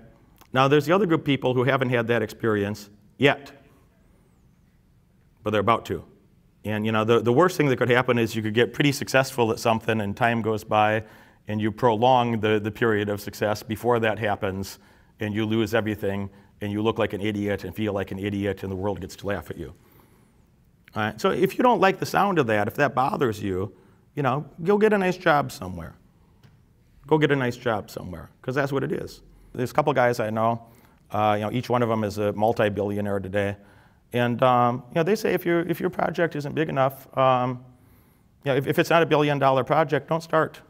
Now, 0.53 0.67
there's 0.67 0.87
the 0.87 0.93
other 0.93 1.07
group 1.07 1.21
of 1.21 1.27
people 1.27 1.55
who 1.55 1.65
haven't 1.65 1.91
had 1.91 2.09
that 2.09 2.21
experience 2.23 2.91
yet, 3.17 3.53
but 5.43 5.51
they're 5.51 5.61
about 5.61 5.85
to. 5.87 6.05
And 6.65 6.85
you 6.85 6.93
know, 6.93 7.05
the, 7.05 7.21
the 7.21 7.33
worst 7.33 7.57
thing 7.57 7.69
that 7.69 7.77
could 7.77 7.91
happen 7.91 8.19
is 8.19 8.35
you 8.35 8.43
could 8.43 8.55
get 8.55 8.73
pretty 8.73 8.93
successful 8.93 9.53
at 9.53 9.59
something 9.59 10.01
and 10.01 10.17
time 10.17 10.43
goes 10.43 10.65
by 10.65 11.05
and 11.47 11.61
you 11.61 11.73
prolong 11.73 12.41
the, 12.41 12.61
the 12.61 12.71
period 12.71 13.09
of 13.09 13.21
success 13.21 13.63
before 13.63 14.01
that 14.01 14.19
happens 14.19 14.79
and 15.21 15.35
you 15.35 15.47
lose 15.47 15.75
everything 15.75 16.29
and 16.61 16.73
you 16.73 16.83
look 16.83 16.99
like 16.99 17.13
an 17.13 17.21
idiot 17.21 17.65
and 17.65 17.75
feel 17.75 17.93
like 17.93 18.11
an 18.11 18.19
idiot 18.19 18.63
and 18.63 18.73
the 18.73 18.77
world 18.77 19.01
gets 19.01 19.17
to 19.17 19.27
laugh 19.27 19.51
at 19.51 19.57
you. 19.57 19.73
All 20.95 21.03
right? 21.03 21.21
So 21.21 21.31
if 21.31 21.57
you 21.57 21.63
don't 21.63 21.81
like 21.81 21.99
the 21.99 22.07
sound 22.07 22.39
of 22.39 22.47
that, 22.49 22.69
if 22.69 22.75
that 22.75 22.95
bothers 22.95 23.43
you, 23.43 23.73
you 24.15 24.23
know, 24.23 24.45
go 24.65 24.79
get 24.79 24.93
a 24.93 24.99
nice 24.99 25.17
job 25.17 25.53
somewhere. 25.53 25.95
Go 27.07 27.19
get 27.19 27.31
a 27.31 27.37
nice 27.37 27.57
job 27.57 27.91
somewhere, 27.91 28.29
because 28.41 28.55
that's 28.55 28.73
what 28.73 28.85
it 28.85 28.93
is. 28.93 29.23
There's 29.55 29.71
a 29.71 29.75
couple 29.75 29.93
guys 29.95 30.21
I 30.21 30.31
know, 30.31 30.67
uh, 31.11 31.37
you 31.39 31.45
know, 31.45 31.53
each 31.53 31.71
one 31.71 31.83
of 31.83 31.89
them 31.89 32.05
is 32.05 32.19
a 32.19 32.33
multi-billionaire 32.33 33.21
today. 33.21 33.57
And 34.13 34.43
um, 34.43 34.85
you 34.89 34.95
know, 34.97 35.03
they 35.03 35.17
say 35.17 35.35
if, 35.35 35.45
your 35.45 35.61
if 35.61 35.81
your 35.81 35.91
project 35.91 36.35
isn't 36.37 36.55
big 36.55 36.69
enough, 36.69 37.07
um, 37.17 37.65
you 38.45 38.53
know, 38.53 38.57
if, 38.57 38.67
if 38.67 38.79
it's 38.79 38.91
not 38.91 39.03
a 39.03 39.07
billion 39.07 39.39
dollar 39.39 39.65
project, 39.65 40.09
don't 40.09 40.23
start. 40.23 40.61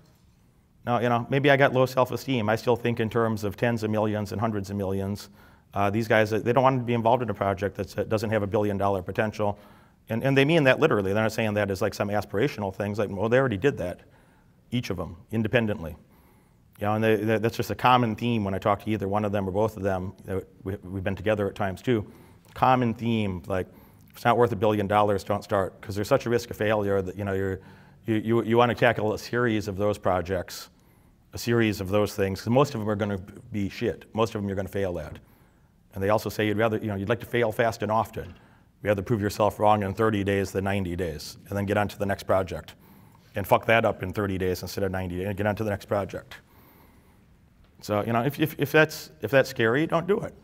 Now, 0.84 1.00
you 1.00 1.08
know, 1.08 1.26
maybe 1.28 1.50
I 1.50 1.56
got 1.56 1.72
low 1.72 1.86
self-esteem. 1.86 2.48
I 2.48 2.56
still 2.56 2.76
think 2.76 2.98
in 2.98 3.10
terms 3.10 3.44
of 3.44 3.56
tens 3.56 3.82
of 3.82 3.90
millions 3.90 4.32
and 4.32 4.40
hundreds 4.40 4.70
of 4.70 4.76
millions. 4.76 5.28
Uh, 5.74 5.90
these 5.90 6.08
guys, 6.08 6.30
they 6.30 6.52
don't 6.52 6.62
want 6.62 6.80
to 6.80 6.84
be 6.84 6.94
involved 6.94 7.22
in 7.22 7.28
a 7.28 7.34
project 7.34 7.76
that 7.76 8.08
doesn't 8.08 8.30
have 8.30 8.42
a 8.42 8.46
billion 8.46 8.78
dollar 8.78 9.02
potential. 9.02 9.58
And, 10.08 10.24
and 10.24 10.36
they 10.36 10.46
mean 10.46 10.64
that 10.64 10.80
literally. 10.80 11.12
They're 11.12 11.22
not 11.22 11.32
saying 11.32 11.54
that 11.54 11.70
as 11.70 11.82
like 11.82 11.92
some 11.92 12.08
aspirational 12.08 12.74
things. 12.74 12.98
Like, 12.98 13.10
well, 13.10 13.28
they 13.28 13.38
already 13.38 13.58
did 13.58 13.76
that, 13.76 14.00
each 14.70 14.88
of 14.88 14.96
them, 14.96 15.18
independently. 15.30 15.94
You 16.80 16.86
know, 16.86 16.94
and 16.94 17.04
they, 17.04 17.16
they, 17.16 17.38
that's 17.38 17.56
just 17.56 17.70
a 17.70 17.74
common 17.74 18.16
theme 18.16 18.44
when 18.44 18.54
I 18.54 18.58
talk 18.58 18.82
to 18.84 18.90
either 18.90 19.08
one 19.08 19.26
of 19.26 19.32
them 19.32 19.46
or 19.46 19.52
both 19.52 19.76
of 19.76 19.82
them. 19.82 20.14
We, 20.62 20.76
we've 20.76 21.04
been 21.04 21.16
together 21.16 21.46
at 21.46 21.54
times 21.54 21.82
too 21.82 22.10
common 22.54 22.94
theme, 22.94 23.42
like 23.46 23.66
it's 24.14 24.24
not 24.24 24.36
worth 24.36 24.52
a 24.52 24.56
billion 24.56 24.86
dollars, 24.86 25.22
don't 25.24 25.44
start, 25.44 25.80
because 25.80 25.94
there's 25.94 26.08
such 26.08 26.26
a 26.26 26.30
risk 26.30 26.50
of 26.50 26.56
failure 26.56 27.00
that 27.02 27.16
you 27.16 27.24
know 27.24 27.34
you're, 27.34 27.60
you, 28.06 28.16
you, 28.16 28.42
you 28.42 28.56
want 28.56 28.70
to 28.70 28.74
tackle 28.74 29.12
a 29.12 29.18
series 29.18 29.68
of 29.68 29.76
those 29.76 29.98
projects, 29.98 30.70
a 31.34 31.38
series 31.38 31.80
of 31.80 31.88
those 31.88 32.14
things, 32.14 32.40
because 32.40 32.50
most 32.50 32.74
of 32.74 32.80
them 32.80 32.88
are 32.88 32.96
going 32.96 33.10
to 33.10 33.22
be 33.52 33.68
shit. 33.68 34.06
Most 34.14 34.34
of 34.34 34.40
them 34.40 34.48
you're 34.48 34.56
going 34.56 34.66
to 34.66 34.72
fail 34.72 34.98
at. 34.98 35.18
And 35.94 36.02
they 36.02 36.08
also 36.08 36.30
say 36.30 36.46
you'd 36.46 36.58
rather, 36.58 36.78
you 36.78 36.86
know, 36.86 36.94
you'd 36.94 37.08
like 37.08 37.20
to 37.20 37.26
fail 37.26 37.52
fast 37.52 37.82
and 37.82 37.92
often. 37.92 38.34
You'd 38.82 38.88
rather 38.88 39.02
prove 39.02 39.20
yourself 39.20 39.58
wrong 39.58 39.82
in 39.82 39.94
30 39.94 40.24
days 40.24 40.52
than 40.52 40.64
90 40.64 40.96
days, 40.96 41.36
and 41.48 41.56
then 41.56 41.66
get 41.66 41.76
on 41.76 41.88
to 41.88 41.98
the 41.98 42.06
next 42.06 42.24
project. 42.24 42.74
And 43.34 43.46
fuck 43.46 43.66
that 43.66 43.84
up 43.84 44.02
in 44.02 44.12
30 44.12 44.38
days 44.38 44.62
instead 44.62 44.84
of 44.84 44.90
90 44.90 45.16
days, 45.16 45.26
and 45.26 45.36
get 45.36 45.46
on 45.46 45.54
to 45.56 45.64
the 45.64 45.70
next 45.70 45.84
project. 45.84 46.36
So, 47.82 48.02
you 48.04 48.12
know, 48.12 48.22
if, 48.22 48.40
if, 48.40 48.56
if, 48.58 48.72
that's, 48.72 49.10
if 49.22 49.30
that's 49.30 49.50
scary, 49.50 49.86
don't 49.86 50.06
do 50.06 50.18
it. 50.20 50.34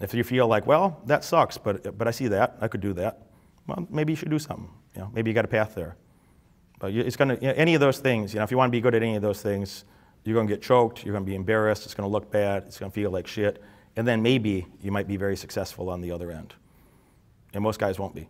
If 0.00 0.14
you 0.14 0.22
feel 0.22 0.46
like, 0.46 0.66
well, 0.66 1.00
that 1.06 1.24
sucks, 1.24 1.58
but, 1.58 1.96
but 1.98 2.06
I 2.06 2.10
see 2.12 2.28
that, 2.28 2.56
I 2.60 2.68
could 2.68 2.80
do 2.80 2.92
that, 2.94 3.22
well, 3.66 3.86
maybe 3.90 4.12
you 4.12 4.16
should 4.16 4.30
do 4.30 4.38
something. 4.38 4.70
You 4.94 5.02
know, 5.02 5.10
maybe 5.12 5.30
you 5.30 5.34
got 5.34 5.44
a 5.44 5.48
path 5.48 5.74
there. 5.74 5.96
But 6.78 6.92
it's 6.92 7.16
going 7.16 7.28
to, 7.28 7.34
you 7.34 7.48
know, 7.48 7.54
any 7.56 7.74
of 7.74 7.80
those 7.80 7.98
things, 7.98 8.32
you 8.32 8.38
know, 8.38 8.44
if 8.44 8.50
you 8.50 8.56
want 8.56 8.68
to 8.68 8.76
be 8.76 8.80
good 8.80 8.94
at 8.94 9.02
any 9.02 9.16
of 9.16 9.22
those 9.22 9.42
things, 9.42 9.84
you're 10.24 10.34
going 10.34 10.46
to 10.46 10.52
get 10.52 10.62
choked, 10.62 11.04
you're 11.04 11.12
going 11.12 11.24
to 11.24 11.28
be 11.28 11.34
embarrassed, 11.34 11.84
it's 11.84 11.94
going 11.94 12.08
to 12.08 12.12
look 12.12 12.30
bad, 12.30 12.64
it's 12.64 12.78
going 12.78 12.90
to 12.90 12.94
feel 12.94 13.10
like 13.10 13.26
shit, 13.26 13.62
and 13.96 14.06
then 14.06 14.22
maybe 14.22 14.66
you 14.80 14.92
might 14.92 15.08
be 15.08 15.16
very 15.16 15.36
successful 15.36 15.90
on 15.90 16.00
the 16.00 16.12
other 16.12 16.30
end. 16.30 16.54
And 17.52 17.62
most 17.62 17.80
guys 17.80 17.98
won't 17.98 18.14
be. 18.14 18.28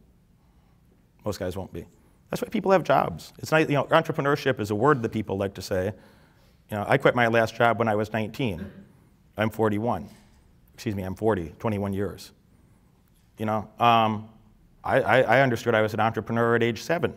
Most 1.25 1.39
guys 1.39 1.57
won't 1.57 1.73
be. 1.73 1.87
That's 2.31 2.41
why 2.43 2.49
people 2.49 2.73
have 2.73 2.85
jobs. 2.85 3.33
It's 3.39 3.53
not, 3.53 3.69
you 3.69 3.75
know, 3.75 3.85
entrepreneurship 3.85 4.61
is 4.61 4.71
a 4.71 4.75
word 4.75 5.03
that 5.03 5.11
people 5.11 5.37
like 5.37 5.55
to 5.55 5.63
say. 5.63 5.93
You 6.71 6.77
know, 6.77 6.85
I 6.89 6.97
quit 6.97 7.15
my 7.15 7.27
last 7.27 7.55
job 7.55 7.79
when 7.79 7.89
I 7.89 7.95
was 7.95 8.13
19. 8.13 8.65
I'm 9.37 9.51
41 9.51 10.09
excuse 10.79 10.95
me, 10.95 11.03
I'm 11.03 11.17
40, 11.17 11.57
21 11.59 11.93
years. 11.93 12.31
You 13.37 13.47
know, 13.47 13.69
um, 13.81 14.29
I, 14.85 15.01
I, 15.01 15.21
I, 15.23 15.41
understood 15.41 15.75
I 15.75 15.83
was 15.83 15.93
an 15.93 15.99
entrepreneur 15.99 16.55
at 16.55 16.63
age 16.63 16.81
seven. 16.83 17.15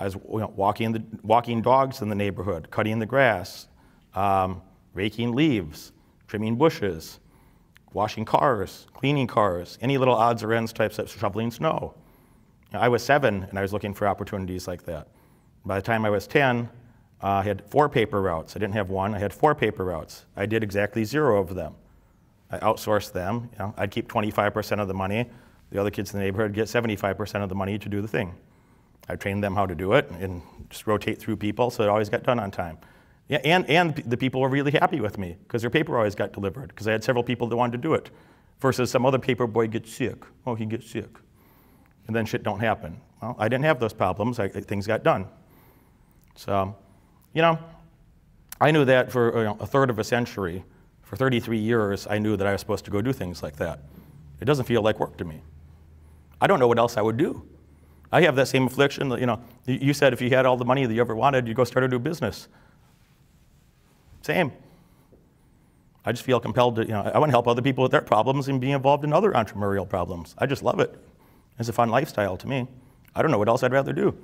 I 0.00 0.04
was 0.04 0.14
you 0.14 0.38
know, 0.38 0.54
walking, 0.56 0.90
the, 0.92 1.02
walking 1.22 1.60
dogs 1.60 2.00
in 2.00 2.08
the 2.08 2.14
neighborhood, 2.14 2.70
cutting 2.70 2.98
the 2.98 3.04
grass, 3.04 3.68
um, 4.14 4.62
raking 4.94 5.34
leaves, 5.34 5.92
trimming 6.28 6.56
bushes, 6.56 7.20
washing 7.92 8.24
cars, 8.24 8.86
cleaning 8.94 9.26
cars, 9.26 9.76
any 9.82 9.98
little 9.98 10.14
odds 10.14 10.42
or 10.42 10.54
ends 10.54 10.72
types 10.72 10.98
of 10.98 11.10
shoveling 11.10 11.50
snow. 11.50 11.92
You 12.72 12.78
know, 12.78 12.80
I 12.80 12.88
was 12.88 13.02
seven 13.02 13.42
and 13.50 13.58
I 13.58 13.60
was 13.60 13.74
looking 13.74 13.92
for 13.92 14.08
opportunities 14.08 14.66
like 14.66 14.82
that. 14.86 15.08
By 15.66 15.76
the 15.76 15.82
time 15.82 16.06
I 16.06 16.10
was 16.10 16.26
10, 16.26 16.70
Uh, 17.22 17.40
I 17.40 17.42
had 17.42 17.62
four 17.70 17.88
paper 17.90 18.22
routes. 18.22 18.56
I 18.56 18.58
didn't 18.58 18.74
have 18.74 18.88
one. 18.90 19.14
I 19.14 19.18
had 19.18 19.32
four 19.32 19.54
paper 19.54 19.84
routes. 19.84 20.24
I 20.36 20.46
did 20.46 20.62
exactly 20.62 21.04
zero 21.04 21.38
of 21.38 21.54
them. 21.54 21.74
I 22.50 22.58
outsourced 22.58 23.12
them. 23.12 23.48
You 23.52 23.58
know, 23.58 23.74
I'd 23.76 23.90
keep 23.90 24.08
25% 24.08 24.80
of 24.80 24.88
the 24.88 24.94
money. 24.94 25.28
The 25.70 25.80
other 25.80 25.90
kids 25.90 26.12
in 26.12 26.20
the 26.20 26.24
neighborhood 26.24 26.52
get 26.52 26.66
75% 26.66 27.42
of 27.42 27.48
the 27.48 27.54
money 27.54 27.78
to 27.78 27.88
do 27.88 28.00
the 28.00 28.08
thing. 28.08 28.34
I 29.08 29.16
trained 29.16 29.42
them 29.42 29.54
how 29.54 29.66
to 29.66 29.74
do 29.74 29.92
it 29.92 30.10
and 30.10 30.42
just 30.68 30.86
rotate 30.86 31.18
through 31.18 31.36
people 31.36 31.70
so 31.70 31.82
it 31.82 31.88
always 31.88 32.08
got 32.08 32.22
done 32.22 32.38
on 32.38 32.50
time. 32.50 32.78
Yeah, 33.28 33.38
and, 33.44 33.68
and 33.68 33.96
the 33.96 34.16
people 34.16 34.40
were 34.40 34.48
really 34.48 34.70
happy 34.70 35.00
with 35.00 35.18
me 35.18 35.36
because 35.42 35.62
their 35.62 35.70
paper 35.70 35.96
always 35.96 36.14
got 36.14 36.32
delivered 36.32 36.68
because 36.68 36.86
I 36.86 36.92
had 36.92 37.02
several 37.02 37.24
people 37.24 37.48
that 37.48 37.56
wanted 37.56 37.72
to 37.72 37.78
do 37.78 37.94
it 37.94 38.10
versus 38.60 38.90
some 38.90 39.04
other 39.04 39.18
paper 39.18 39.46
boy 39.46 39.66
gets 39.66 39.92
sick. 39.92 40.22
Oh, 40.46 40.54
he 40.54 40.64
gets 40.66 40.88
sick. 40.88 41.10
And 42.06 42.14
then 42.14 42.24
shit 42.24 42.44
don't 42.44 42.60
happen. 42.60 43.00
Well, 43.20 43.34
I 43.38 43.48
didn't 43.48 43.64
have 43.64 43.80
those 43.80 43.92
problems. 43.92 44.38
I, 44.38 44.48
things 44.48 44.86
got 44.86 45.02
done. 45.02 45.26
So, 46.36 46.76
you 47.32 47.42
know, 47.42 47.58
I 48.60 48.70
knew 48.70 48.84
that 48.84 49.10
for 49.10 49.38
you 49.38 49.44
know, 49.44 49.56
a 49.60 49.66
third 49.66 49.90
of 49.90 49.98
a 49.98 50.04
century, 50.04 50.64
for 51.06 51.14
33 51.14 51.56
years, 51.56 52.06
I 52.10 52.18
knew 52.18 52.36
that 52.36 52.48
I 52.48 52.52
was 52.52 52.60
supposed 52.60 52.84
to 52.86 52.90
go 52.90 53.00
do 53.00 53.12
things 53.12 53.40
like 53.40 53.56
that. 53.56 53.78
It 54.40 54.44
doesn't 54.44 54.64
feel 54.64 54.82
like 54.82 54.98
work 54.98 55.16
to 55.18 55.24
me. 55.24 55.40
I 56.40 56.48
don't 56.48 56.58
know 56.58 56.66
what 56.66 56.78
else 56.78 56.96
I 56.96 57.00
would 57.00 57.16
do. 57.16 57.46
I 58.10 58.22
have 58.22 58.34
that 58.34 58.48
same 58.48 58.66
affliction 58.66 59.08
that, 59.10 59.20
you 59.20 59.26
know, 59.26 59.40
you 59.66 59.94
said 59.94 60.12
if 60.12 60.20
you 60.20 60.30
had 60.30 60.46
all 60.46 60.56
the 60.56 60.64
money 60.64 60.84
that 60.84 60.92
you 60.92 61.00
ever 61.00 61.14
wanted, 61.14 61.46
you'd 61.46 61.56
go 61.56 61.62
start 61.62 61.84
a 61.84 61.88
new 61.88 62.00
business. 62.00 62.48
Same. 64.22 64.50
I 66.04 66.10
just 66.10 66.24
feel 66.24 66.40
compelled 66.40 66.74
to, 66.76 66.82
you 66.82 66.88
know, 66.88 67.02
I 67.02 67.18
want 67.20 67.30
to 67.30 67.34
help 67.34 67.46
other 67.46 67.62
people 67.62 67.82
with 67.82 67.92
their 67.92 68.00
problems 68.00 68.48
and 68.48 68.60
be 68.60 68.72
involved 68.72 69.04
in 69.04 69.12
other 69.12 69.30
entrepreneurial 69.30 69.88
problems. 69.88 70.34
I 70.38 70.46
just 70.46 70.64
love 70.64 70.80
it. 70.80 70.92
It's 71.60 71.68
a 71.68 71.72
fun 71.72 71.88
lifestyle 71.88 72.36
to 72.36 72.48
me. 72.48 72.66
I 73.14 73.22
don't 73.22 73.30
know 73.30 73.38
what 73.38 73.48
else 73.48 73.62
I'd 73.62 73.72
rather 73.72 73.92
do. 73.92 74.16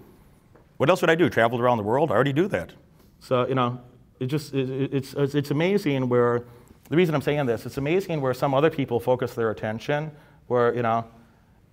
What 0.79 0.91
else 0.91 1.01
would 1.01 1.11
I 1.11 1.15
do? 1.15 1.31
Travel 1.31 1.61
around 1.61 1.77
the 1.77 1.85
world? 1.85 2.11
I 2.11 2.15
already 2.15 2.33
do 2.33 2.49
that. 2.49 2.73
So, 3.21 3.47
you 3.47 3.55
know, 3.55 3.81
it 4.19 4.27
just, 4.27 4.53
it, 4.53 4.93
it's, 4.93 5.15
it's 5.15 5.53
amazing 5.53 6.09
where, 6.09 6.45
the 6.93 6.99
reason 6.99 7.15
I'm 7.15 7.23
saying 7.23 7.47
this, 7.47 7.65
it's 7.65 7.79
amazing 7.79 8.21
where 8.21 8.35
some 8.35 8.53
other 8.53 8.69
people 8.69 9.01
focus 9.01 9.33
their 9.33 9.51
attention, 9.51 10.11
where, 10.49 10.75
you 10.75 10.83
know, 10.83 11.07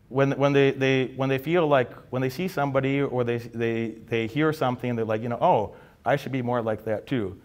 when, 0.07 0.31
when, 0.31 0.53
they, 0.53 0.71
they, 0.71 1.07
when 1.17 1.27
they 1.27 1.37
feel 1.37 1.67
like, 1.67 1.91
when 2.09 2.21
they 2.21 2.29
see 2.29 2.47
somebody 2.47 3.01
or 3.01 3.25
they, 3.25 3.39
they, 3.39 3.95
they 4.07 4.27
hear 4.27 4.53
something, 4.53 4.95
they're 4.95 5.03
like, 5.03 5.21
you 5.21 5.27
know, 5.27 5.37
oh, 5.41 5.75
I 6.05 6.15
should 6.15 6.31
be 6.31 6.41
more 6.41 6.61
like 6.61 6.85
that 6.85 7.05
too. 7.05 7.37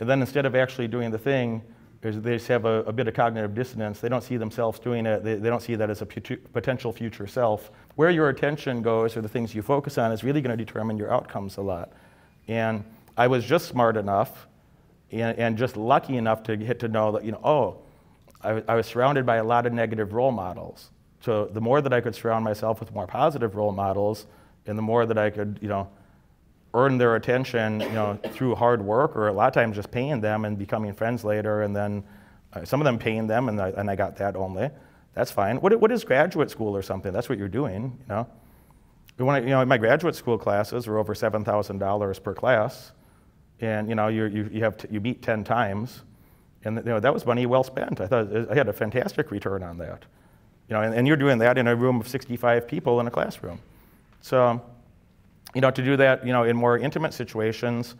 And 0.00 0.06
then 0.06 0.20
instead 0.20 0.44
of 0.44 0.54
actually 0.54 0.86
doing 0.86 1.10
the 1.10 1.18
thing, 1.18 1.62
they 2.02 2.10
just 2.10 2.48
have 2.48 2.66
a, 2.66 2.82
a, 2.82 2.92
bit 2.92 3.08
of 3.08 3.14
cognitive 3.14 3.54
dissonance. 3.54 4.00
They 4.00 4.10
don't 4.10 4.22
see 4.22 4.36
themselves 4.36 4.78
doing 4.78 5.06
it. 5.06 5.24
They, 5.24 5.36
they 5.36 5.48
don't 5.48 5.62
see 5.62 5.76
that 5.76 5.88
as 5.88 6.02
a 6.02 6.06
potential 6.06 6.92
future 6.92 7.26
self. 7.26 7.70
Where 7.94 8.10
your 8.10 8.28
attention 8.28 8.82
goes 8.82 9.16
or 9.16 9.22
the 9.22 9.30
things 9.30 9.54
you 9.54 9.62
focus 9.62 9.96
on 9.96 10.12
is 10.12 10.24
really 10.24 10.42
going 10.42 10.58
to 10.58 10.62
determine 10.62 10.98
your 10.98 11.10
outcomes 11.10 11.56
a 11.56 11.62
lot. 11.62 11.90
And 12.48 12.84
I 13.16 13.28
was 13.28 13.46
just 13.46 13.66
smart 13.68 13.96
enough 13.96 14.46
and, 15.14 15.38
and 15.38 15.58
just 15.58 15.76
lucky 15.76 16.16
enough 16.16 16.42
to 16.44 16.56
get 16.56 16.80
to 16.80 16.88
know 16.88 17.12
that, 17.12 17.24
you 17.24 17.32
know, 17.32 17.40
oh, 17.44 17.78
I, 18.42 18.62
I 18.68 18.74
was 18.74 18.86
surrounded 18.86 19.24
by 19.24 19.36
a 19.36 19.44
lot 19.44 19.66
of 19.66 19.72
negative 19.72 20.12
role 20.12 20.32
models. 20.32 20.90
So 21.20 21.46
the 21.46 21.60
more 21.60 21.80
that 21.80 21.92
I 21.92 22.00
could 22.00 22.14
surround 22.14 22.44
myself 22.44 22.80
with 22.80 22.92
more 22.92 23.06
positive 23.06 23.54
role 23.54 23.72
models, 23.72 24.26
and 24.66 24.76
the 24.78 24.82
more 24.82 25.06
that 25.06 25.18
I 25.18 25.30
could, 25.30 25.58
you 25.62 25.68
know, 25.68 25.88
earn 26.74 26.98
their 26.98 27.16
attention, 27.16 27.80
you 27.80 27.88
know, 27.90 28.18
through 28.32 28.54
hard 28.54 28.82
work 28.82 29.16
or 29.16 29.28
a 29.28 29.32
lot 29.32 29.46
of 29.46 29.54
times 29.54 29.76
just 29.76 29.90
paying 29.90 30.20
them 30.20 30.44
and 30.44 30.58
becoming 30.58 30.92
friends 30.92 31.24
later, 31.24 31.62
and 31.62 31.74
then 31.74 32.02
uh, 32.52 32.64
some 32.64 32.80
of 32.80 32.84
them 32.84 32.98
paying 32.98 33.26
them, 33.26 33.48
and 33.48 33.60
I, 33.60 33.70
and 33.70 33.90
I 33.90 33.96
got 33.96 34.16
that 34.16 34.36
only. 34.36 34.70
That's 35.14 35.30
fine. 35.30 35.60
What, 35.60 35.78
what 35.80 35.92
is 35.92 36.02
graduate 36.04 36.50
school 36.50 36.76
or 36.76 36.82
something? 36.82 37.12
That's 37.12 37.28
what 37.28 37.38
you're 37.38 37.48
doing, 37.48 37.96
you 38.00 38.06
know. 38.08 38.26
When 39.16 39.36
I, 39.36 39.38
you 39.38 39.50
know, 39.50 39.64
my 39.64 39.78
graduate 39.78 40.16
school 40.16 40.36
classes 40.36 40.88
were 40.88 40.98
over 40.98 41.14
seven 41.14 41.44
thousand 41.44 41.78
dollars 41.78 42.18
per 42.18 42.34
class, 42.34 42.90
and 43.60 43.88
you 43.88 43.94
know, 43.94 44.08
you 44.08 44.26
you, 44.26 44.62
have 44.62 44.76
you 44.90 45.00
meet 45.00 45.22
ten 45.22 45.44
times, 45.44 46.02
and 46.64 46.76
you 46.76 46.84
know 46.84 47.00
that 47.00 47.12
was 47.12 47.24
money 47.26 47.46
well 47.46 47.64
spent. 47.64 48.00
I 48.00 48.06
thought 48.06 48.50
I 48.50 48.54
had 48.54 48.68
a 48.68 48.72
fantastic 48.72 49.30
return 49.30 49.62
on 49.62 49.78
that, 49.78 50.04
you 50.68 50.74
know, 50.74 50.82
and, 50.82 50.94
and 50.94 51.06
you're 51.06 51.16
doing 51.16 51.38
that 51.38 51.58
in 51.58 51.66
a 51.68 51.74
room 51.76 52.00
of 52.00 52.08
65 52.08 52.66
people 52.66 53.00
in 53.00 53.06
a 53.06 53.10
classroom, 53.10 53.60
so 54.20 54.60
you 55.54 55.60
know, 55.60 55.70
to 55.70 55.82
do 55.82 55.96
that, 55.96 56.26
you 56.26 56.32
know, 56.32 56.42
in 56.42 56.56
more 56.56 56.76
intimate 56.78 57.14
situations, 57.14 57.94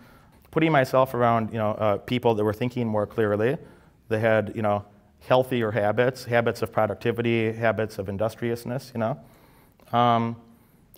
putting 0.51 0.73
myself 0.73 1.15
around, 1.15 1.53
you 1.53 1.59
know, 1.59 1.71
uh, 1.73 1.97
people 1.99 2.35
that 2.35 2.45
were 2.45 2.53
thinking 2.53 2.87
more 2.87 3.07
clearly, 3.07 3.57
they 4.09 4.19
had, 4.19 4.53
you 4.55 4.63
know, 4.63 4.85
healthier 5.21 5.71
habits, 5.71 6.25
habits 6.25 6.63
of 6.63 6.73
productivity, 6.73 7.53
habits 7.53 7.99
of 7.99 8.09
industriousness, 8.09 8.93
you 8.95 9.01
know, 9.01 9.19
um, 9.93 10.37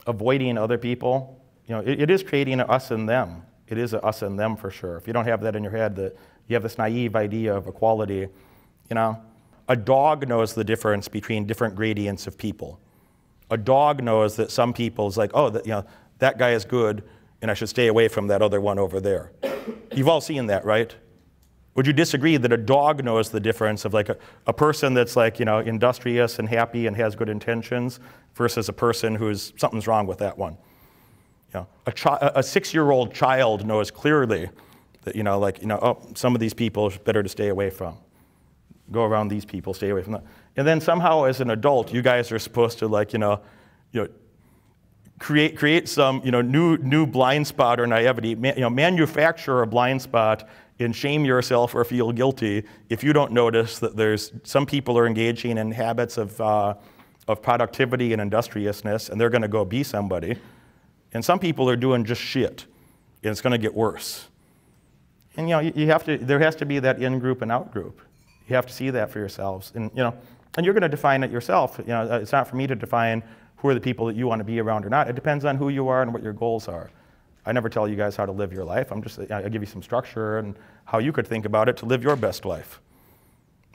avoiding 0.06 0.58
other 0.58 0.78
people. 0.78 1.40
You 1.66 1.76
know, 1.76 1.80
it, 1.80 2.02
it 2.02 2.10
is 2.10 2.22
creating 2.22 2.60
us 2.60 2.90
and 2.90 3.08
them. 3.08 3.42
It 3.68 3.78
is 3.78 3.94
us 3.94 4.22
and 4.22 4.38
them 4.38 4.56
for 4.56 4.70
sure. 4.70 4.96
If 4.96 5.06
you 5.06 5.12
don't 5.12 5.26
have 5.26 5.40
that 5.42 5.56
in 5.56 5.62
your 5.62 5.72
head, 5.72 5.96
that 5.96 6.16
you 6.46 6.54
have 6.54 6.62
this 6.62 6.78
naive 6.78 7.16
idea 7.16 7.54
of 7.54 7.66
equality, 7.66 8.28
you 8.88 8.94
know, 8.94 9.20
a 9.68 9.76
dog 9.76 10.28
knows 10.28 10.54
the 10.54 10.64
difference 10.64 11.08
between 11.08 11.46
different 11.46 11.74
gradients 11.74 12.26
of 12.26 12.38
people. 12.38 12.78
A 13.50 13.56
dog 13.56 14.02
knows 14.02 14.36
that 14.36 14.50
some 14.50 14.72
people 14.72 15.08
is 15.08 15.16
like, 15.16 15.30
oh, 15.34 15.50
that, 15.50 15.66
you 15.66 15.72
know, 15.72 15.84
that 16.18 16.38
guy 16.38 16.52
is 16.52 16.64
good 16.64 17.02
and 17.42 17.50
I 17.50 17.54
should 17.54 17.68
stay 17.68 17.88
away 17.88 18.08
from 18.08 18.28
that 18.28 18.42
other 18.42 18.60
one 18.60 18.78
over 18.78 19.00
there. 19.00 19.32
You've 19.94 20.08
all 20.08 20.20
seen 20.20 20.46
that, 20.46 20.64
right? 20.64 20.94
Would 21.74 21.86
you 21.86 21.92
disagree 21.92 22.36
that 22.38 22.52
a 22.52 22.56
dog 22.56 23.04
knows 23.04 23.30
the 23.30 23.40
difference 23.40 23.84
of 23.84 23.92
like 23.92 24.08
a, 24.08 24.16
a 24.46 24.52
person 24.52 24.94
that's 24.94 25.14
like, 25.14 25.38
you 25.38 25.44
know, 25.44 25.58
industrious 25.58 26.38
and 26.38 26.48
happy 26.48 26.86
and 26.86 26.96
has 26.96 27.14
good 27.14 27.28
intentions 27.28 28.00
versus 28.34 28.68
a 28.68 28.72
person 28.72 29.14
who's 29.14 29.52
something's 29.56 29.86
wrong 29.86 30.06
with 30.06 30.18
that 30.18 30.38
one? 30.38 30.56
You 31.54 31.60
know, 31.60 31.66
a, 31.86 31.92
chi- 31.92 32.32
a 32.34 32.42
six-year-old 32.42 33.14
child 33.14 33.66
knows 33.66 33.90
clearly 33.90 34.50
that, 35.04 35.14
you 35.14 35.22
know, 35.22 35.38
like, 35.38 35.60
you 35.60 35.68
know, 35.68 35.78
oh, 35.80 36.06
some 36.14 36.34
of 36.34 36.40
these 36.40 36.54
people 36.54 36.86
are 36.86 36.98
better 36.98 37.22
to 37.22 37.28
stay 37.28 37.48
away 37.48 37.70
from. 37.70 37.96
Go 38.90 39.04
around 39.04 39.28
these 39.28 39.44
people, 39.44 39.72
stay 39.72 39.90
away 39.90 40.02
from 40.02 40.14
them. 40.14 40.22
And 40.56 40.66
then 40.66 40.80
somehow 40.80 41.24
as 41.24 41.40
an 41.40 41.50
adult, 41.50 41.92
you 41.92 42.02
guys 42.02 42.32
are 42.32 42.38
supposed 42.38 42.78
to 42.80 42.88
like, 42.88 43.12
you 43.12 43.18
know, 43.18 43.40
you 43.92 44.02
know, 44.02 44.08
create, 45.18 45.56
create 45.56 45.88
some 45.88 46.20
you 46.24 46.30
know, 46.30 46.42
new, 46.42 46.76
new 46.78 47.06
blind 47.06 47.46
spot 47.46 47.80
or 47.80 47.86
naivety, 47.86 48.30
you 48.30 48.60
know, 48.60 48.70
manufacture 48.70 49.62
a 49.62 49.66
blind 49.66 50.02
spot 50.02 50.48
and 50.78 50.94
shame 50.94 51.24
yourself 51.24 51.74
or 51.74 51.84
feel 51.84 52.12
guilty 52.12 52.64
if 52.90 53.02
you 53.02 53.12
don't 53.12 53.32
notice 53.32 53.78
that 53.78 53.96
there's 53.96 54.32
some 54.42 54.66
people 54.66 54.98
are 54.98 55.06
engaging 55.06 55.56
in 55.56 55.70
habits 55.72 56.18
of, 56.18 56.38
uh, 56.40 56.74
of 57.28 57.40
productivity 57.40 58.12
and 58.12 58.20
industriousness 58.20 59.08
and 59.08 59.20
they're 59.20 59.30
going 59.30 59.42
to 59.42 59.48
go 59.48 59.64
be 59.64 59.82
somebody. 59.82 60.36
And 61.12 61.24
some 61.24 61.38
people 61.38 61.68
are 61.68 61.76
doing 61.76 62.04
just 62.04 62.20
shit 62.20 62.66
and 63.22 63.30
it's 63.32 63.40
going 63.40 63.52
to 63.52 63.58
get 63.58 63.74
worse. 63.74 64.28
And 65.36 65.48
you 65.48 65.54
know, 65.54 65.60
you 65.60 65.86
have 65.86 66.04
to, 66.04 66.16
there 66.18 66.38
has 66.38 66.56
to 66.56 66.66
be 66.66 66.78
that 66.78 67.02
in 67.02 67.18
group 67.18 67.42
and 67.42 67.52
out 67.52 67.72
group. 67.72 68.00
You 68.48 68.56
have 68.56 68.66
to 68.66 68.72
see 68.72 68.90
that 68.90 69.10
for 69.10 69.18
yourselves. 69.18 69.72
And, 69.74 69.90
you 69.94 70.02
know, 70.02 70.14
and 70.56 70.64
you're 70.64 70.74
going 70.74 70.82
to 70.82 70.88
define 70.88 71.22
it 71.22 71.30
yourself. 71.30 71.78
You 71.78 71.88
know, 71.88 72.16
it's 72.16 72.32
not 72.32 72.48
for 72.48 72.56
me 72.56 72.66
to 72.66 72.74
define 72.74 73.22
who 73.56 73.68
are 73.68 73.74
the 73.74 73.80
people 73.80 74.06
that 74.06 74.16
you 74.16 74.26
want 74.26 74.40
to 74.40 74.44
be 74.44 74.60
around 74.60 74.86
or 74.86 74.90
not. 74.90 75.08
It 75.08 75.14
depends 75.14 75.44
on 75.44 75.56
who 75.56 75.68
you 75.68 75.88
are 75.88 76.02
and 76.02 76.12
what 76.12 76.22
your 76.22 76.32
goals 76.32 76.68
are. 76.68 76.90
I 77.44 77.52
never 77.52 77.68
tell 77.68 77.88
you 77.88 77.96
guys 77.96 78.16
how 78.16 78.26
to 78.26 78.32
live 78.32 78.52
your 78.52 78.64
life. 78.64 78.90
I'm 78.90 79.02
just, 79.02 79.18
I 79.30 79.48
give 79.48 79.62
you 79.62 79.66
some 79.66 79.82
structure 79.82 80.38
and 80.38 80.56
how 80.84 80.98
you 80.98 81.12
could 81.12 81.26
think 81.26 81.44
about 81.44 81.68
it 81.68 81.76
to 81.78 81.86
live 81.86 82.02
your 82.02 82.16
best 82.16 82.44
life. 82.44 82.80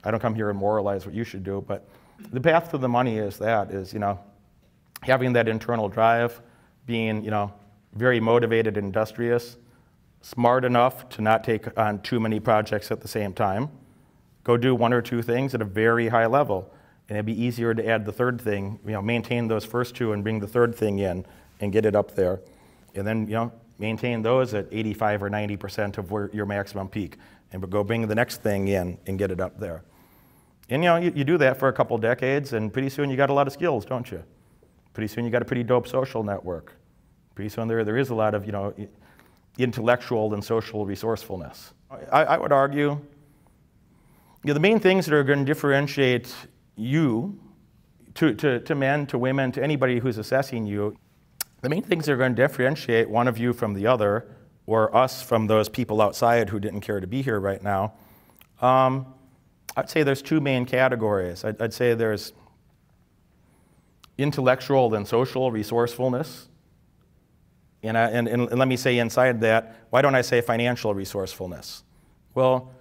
I 0.03 0.11
don't 0.11 0.19
come 0.19 0.35
here 0.35 0.49
and 0.49 0.57
moralize 0.57 1.05
what 1.05 1.13
you 1.13 1.23
should 1.23 1.43
do, 1.43 1.63
but 1.67 1.87
the 2.31 2.41
path 2.41 2.71
to 2.71 2.77
the 2.77 2.89
money 2.89 3.17
is 3.17 3.37
that, 3.37 3.71
is, 3.71 3.93
you 3.93 3.99
know, 3.99 4.19
having 5.01 5.33
that 5.33 5.47
internal 5.47 5.87
drive, 5.87 6.41
being, 6.85 7.23
you 7.23 7.31
know, 7.31 7.53
very 7.93 8.19
motivated 8.19 8.77
industrious, 8.77 9.57
smart 10.21 10.65
enough 10.65 11.09
to 11.09 11.21
not 11.21 11.43
take 11.43 11.77
on 11.77 12.01
too 12.01 12.19
many 12.19 12.39
projects 12.39 12.91
at 12.91 13.01
the 13.01 13.07
same 13.07 13.33
time, 13.33 13.69
go 14.43 14.57
do 14.57 14.73
one 14.73 14.93
or 14.93 15.01
two 15.01 15.21
things 15.21 15.53
at 15.53 15.61
a 15.61 15.65
very 15.65 16.07
high 16.07 16.25
level 16.25 16.71
and 17.11 17.17
it'd 17.17 17.25
be 17.25 17.43
easier 17.43 17.73
to 17.73 17.85
add 17.85 18.05
the 18.05 18.11
third 18.13 18.39
thing, 18.39 18.79
you 18.85 18.93
know, 18.93 19.01
maintain 19.01 19.49
those 19.49 19.65
first 19.65 19.95
two 19.95 20.13
and 20.13 20.23
bring 20.23 20.39
the 20.39 20.47
third 20.47 20.73
thing 20.73 20.99
in 20.99 21.25
and 21.59 21.73
get 21.73 21.85
it 21.85 21.93
up 21.93 22.15
there. 22.15 22.39
And 22.95 23.05
then, 23.05 23.27
you 23.27 23.33
know, 23.33 23.51
maintain 23.79 24.21
those 24.21 24.53
at 24.53 24.67
85 24.71 25.23
or 25.23 25.29
90% 25.29 25.97
of 25.97 26.09
where 26.09 26.29
your 26.31 26.45
maximum 26.45 26.87
peak. 26.87 27.17
And 27.51 27.69
go 27.69 27.83
bring 27.83 28.07
the 28.07 28.15
next 28.15 28.41
thing 28.41 28.69
in 28.69 28.97
and 29.07 29.19
get 29.19 29.29
it 29.29 29.41
up 29.41 29.59
there. 29.59 29.83
And, 30.69 30.81
you 30.83 30.89
know, 30.89 30.95
you, 30.95 31.11
you 31.13 31.25
do 31.25 31.37
that 31.39 31.57
for 31.57 31.67
a 31.67 31.73
couple 31.73 31.97
decades, 31.97 32.53
and 32.53 32.71
pretty 32.71 32.87
soon 32.87 33.09
you 33.09 33.17
got 33.17 33.29
a 33.29 33.33
lot 33.33 33.45
of 33.45 33.51
skills, 33.51 33.83
don't 33.83 34.09
you? 34.09 34.23
Pretty 34.93 35.07
soon 35.07 35.25
you 35.25 35.31
got 35.31 35.41
a 35.41 35.45
pretty 35.45 35.63
dope 35.63 35.87
social 35.87 36.23
network. 36.23 36.73
Pretty 37.35 37.49
soon 37.49 37.67
there, 37.67 37.83
there 37.83 37.97
is 37.97 38.09
a 38.09 38.15
lot 38.15 38.33
of, 38.33 38.45
you 38.45 38.51
know, 38.51 38.73
intellectual 39.57 40.33
and 40.33 40.43
social 40.43 40.85
resourcefulness. 40.85 41.73
I, 42.11 42.23
I 42.23 42.37
would 42.37 42.51
argue 42.51 42.89
you 44.43 44.47
know, 44.47 44.53
the 44.53 44.59
main 44.59 44.79
things 44.79 45.05
that 45.05 45.13
are 45.13 45.23
going 45.23 45.39
to 45.39 45.45
differentiate 45.45 46.33
you, 46.75 47.39
to, 48.15 48.33
to, 48.33 48.59
to 48.59 48.75
men, 48.75 49.05
to 49.07 49.17
women, 49.17 49.51
to 49.51 49.63
anybody 49.63 49.99
who's 49.99 50.17
assessing 50.17 50.65
you, 50.65 50.97
the 51.61 51.69
main 51.69 51.83
things 51.83 52.05
that 52.05 52.13
are 52.13 52.17
going 52.17 52.35
to 52.35 52.41
differentiate 52.41 53.09
one 53.09 53.27
of 53.27 53.37
you 53.37 53.53
from 53.53 53.73
the 53.73 53.85
other, 53.85 54.27
or 54.65 54.95
us 54.95 55.21
from 55.21 55.47
those 55.47 55.69
people 55.69 56.01
outside 56.01 56.49
who 56.49 56.59
didn't 56.59 56.81
care 56.81 56.99
to 56.99 57.07
be 57.07 57.21
here 57.21 57.39
right 57.39 57.61
now, 57.61 57.93
um, 58.61 59.13
I'd 59.77 59.89
say 59.89 60.03
there's 60.03 60.21
two 60.21 60.41
main 60.41 60.65
categories. 60.65 61.45
I'd, 61.45 61.61
I'd 61.61 61.73
say 61.73 61.93
there's 61.93 62.33
intellectual 64.21 64.95
and 64.95 65.07
social 65.07 65.51
resourcefulness, 65.51 66.47
And, 67.83 67.97
I, 67.97 68.09
and, 68.09 68.27
and 68.27 68.51
let 68.59 68.67
me 68.67 68.77
say 68.77 68.99
inside 68.99 69.41
that, 69.41 69.75
why 69.89 70.01
don't 70.01 70.15
I 70.15 70.21
say 70.21 70.41
financial 70.41 70.93
resourcefulness? 70.93 71.83
Well, 72.35 72.71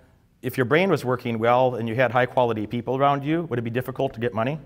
if 0.43 0.57
your 0.57 0.67
brain 0.67 0.91
was 0.91 1.05
working 1.05 1.39
well 1.39 1.75
and 1.77 1.89
you 1.89 1.95
had 1.95 2.11
high 2.11 2.27
quality 2.27 2.67
people 2.67 2.97
around 2.97 3.25
you, 3.25 3.43
would 3.45 3.59
it 3.59 3.63
be 3.63 3.71
difficult 3.71 4.13
to 4.15 4.21
get 4.21 4.35
money? 4.35 4.59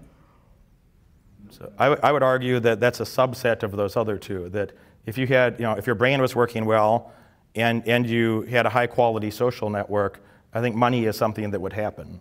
So 1.51 1.73
I, 1.79 1.87
I 1.87 2.13
would 2.13 2.23
argue 2.23 2.59
that 2.61 2.81
that's 2.81 3.01
a 3.01 3.05
subset 3.05 3.63
of 3.63 3.73
those 3.73 3.97
other 3.97 4.19
two. 4.19 4.49
That 4.51 4.73
if 5.07 5.17
you 5.17 5.27
had, 5.27 5.59
you 5.59 5.65
know, 5.65 5.75
if 5.75 5.87
your 5.87 5.95
brain 5.95 6.21
was 6.21 6.35
working 6.35 6.65
well 6.65 7.13
and, 7.55 7.87
and 7.87 8.07
you 8.07 8.43
had 8.43 8.67
a 8.67 8.71
high 8.71 8.89
quality 8.89 9.31
social 9.31 9.71
network, 9.71 10.21
I 10.53 10.61
think 10.61 10.75
money 10.75 11.05
is 11.05 11.17
something 11.17 11.51
that 11.53 11.61
would 11.61 11.73
happen. 11.73 12.21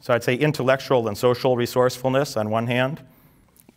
So 0.00 0.14
I'd 0.14 0.24
say 0.24 0.34
intellectual 0.34 1.06
and 1.08 1.16
social 1.16 1.56
resourcefulness 1.56 2.36
on 2.36 2.50
one 2.50 2.66
hand. 2.66 3.02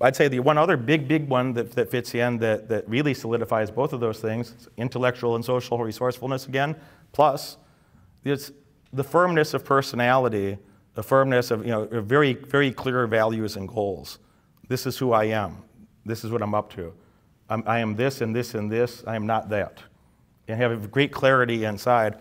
I'd 0.04 0.18
say 0.18 0.28
the 0.28 0.42
one 0.42 0.58
other 0.58 0.76
big, 0.76 1.08
big 1.08 1.30
one 1.30 1.54
that, 1.54 1.72
that 1.72 1.90
fits 1.90 2.14
in 2.14 2.38
that, 2.40 2.68
that 2.68 2.88
really 2.90 3.14
solidifies 3.14 3.72
both 3.72 3.94
of 3.94 4.02
those 4.02 4.20
things 4.20 4.68
intellectual 4.76 5.36
and 5.36 5.46
social 5.46 5.80
resourcefulness 5.80 6.46
again, 6.48 6.76
plus 7.14 7.58
it's 8.26 8.52
the 8.92 9.04
firmness 9.04 9.54
of 9.54 9.64
personality, 9.64 10.58
the 10.96 11.04
firmness 11.04 11.52
of 11.52 11.66
you 11.66 11.72
know, 11.72 11.86
very, 12.02 12.34
very 12.34 12.70
clear 12.70 13.08
values 13.08 13.56
and 13.56 13.70
goals. 13.70 14.20
This 14.68 14.86
is 14.86 14.98
who 14.98 15.14
I 15.14 15.26
am. 15.26 15.64
This 16.06 16.26
is 16.26 16.32
what 16.32 16.42
I'm 16.42 16.54
up 16.54 16.74
to. 16.74 16.94
I'm, 17.50 17.64
I 17.66 17.80
am 17.80 17.96
this 17.96 18.20
and 18.20 18.36
this 18.36 18.56
and 18.56 18.70
this. 18.70 19.06
I 19.08 19.16
am 19.16 19.26
not 19.26 19.48
that. 19.50 19.82
And 20.50 20.60
have 20.60 20.92
great 20.92 21.14
clarity 21.14 21.64
inside. 21.64 22.18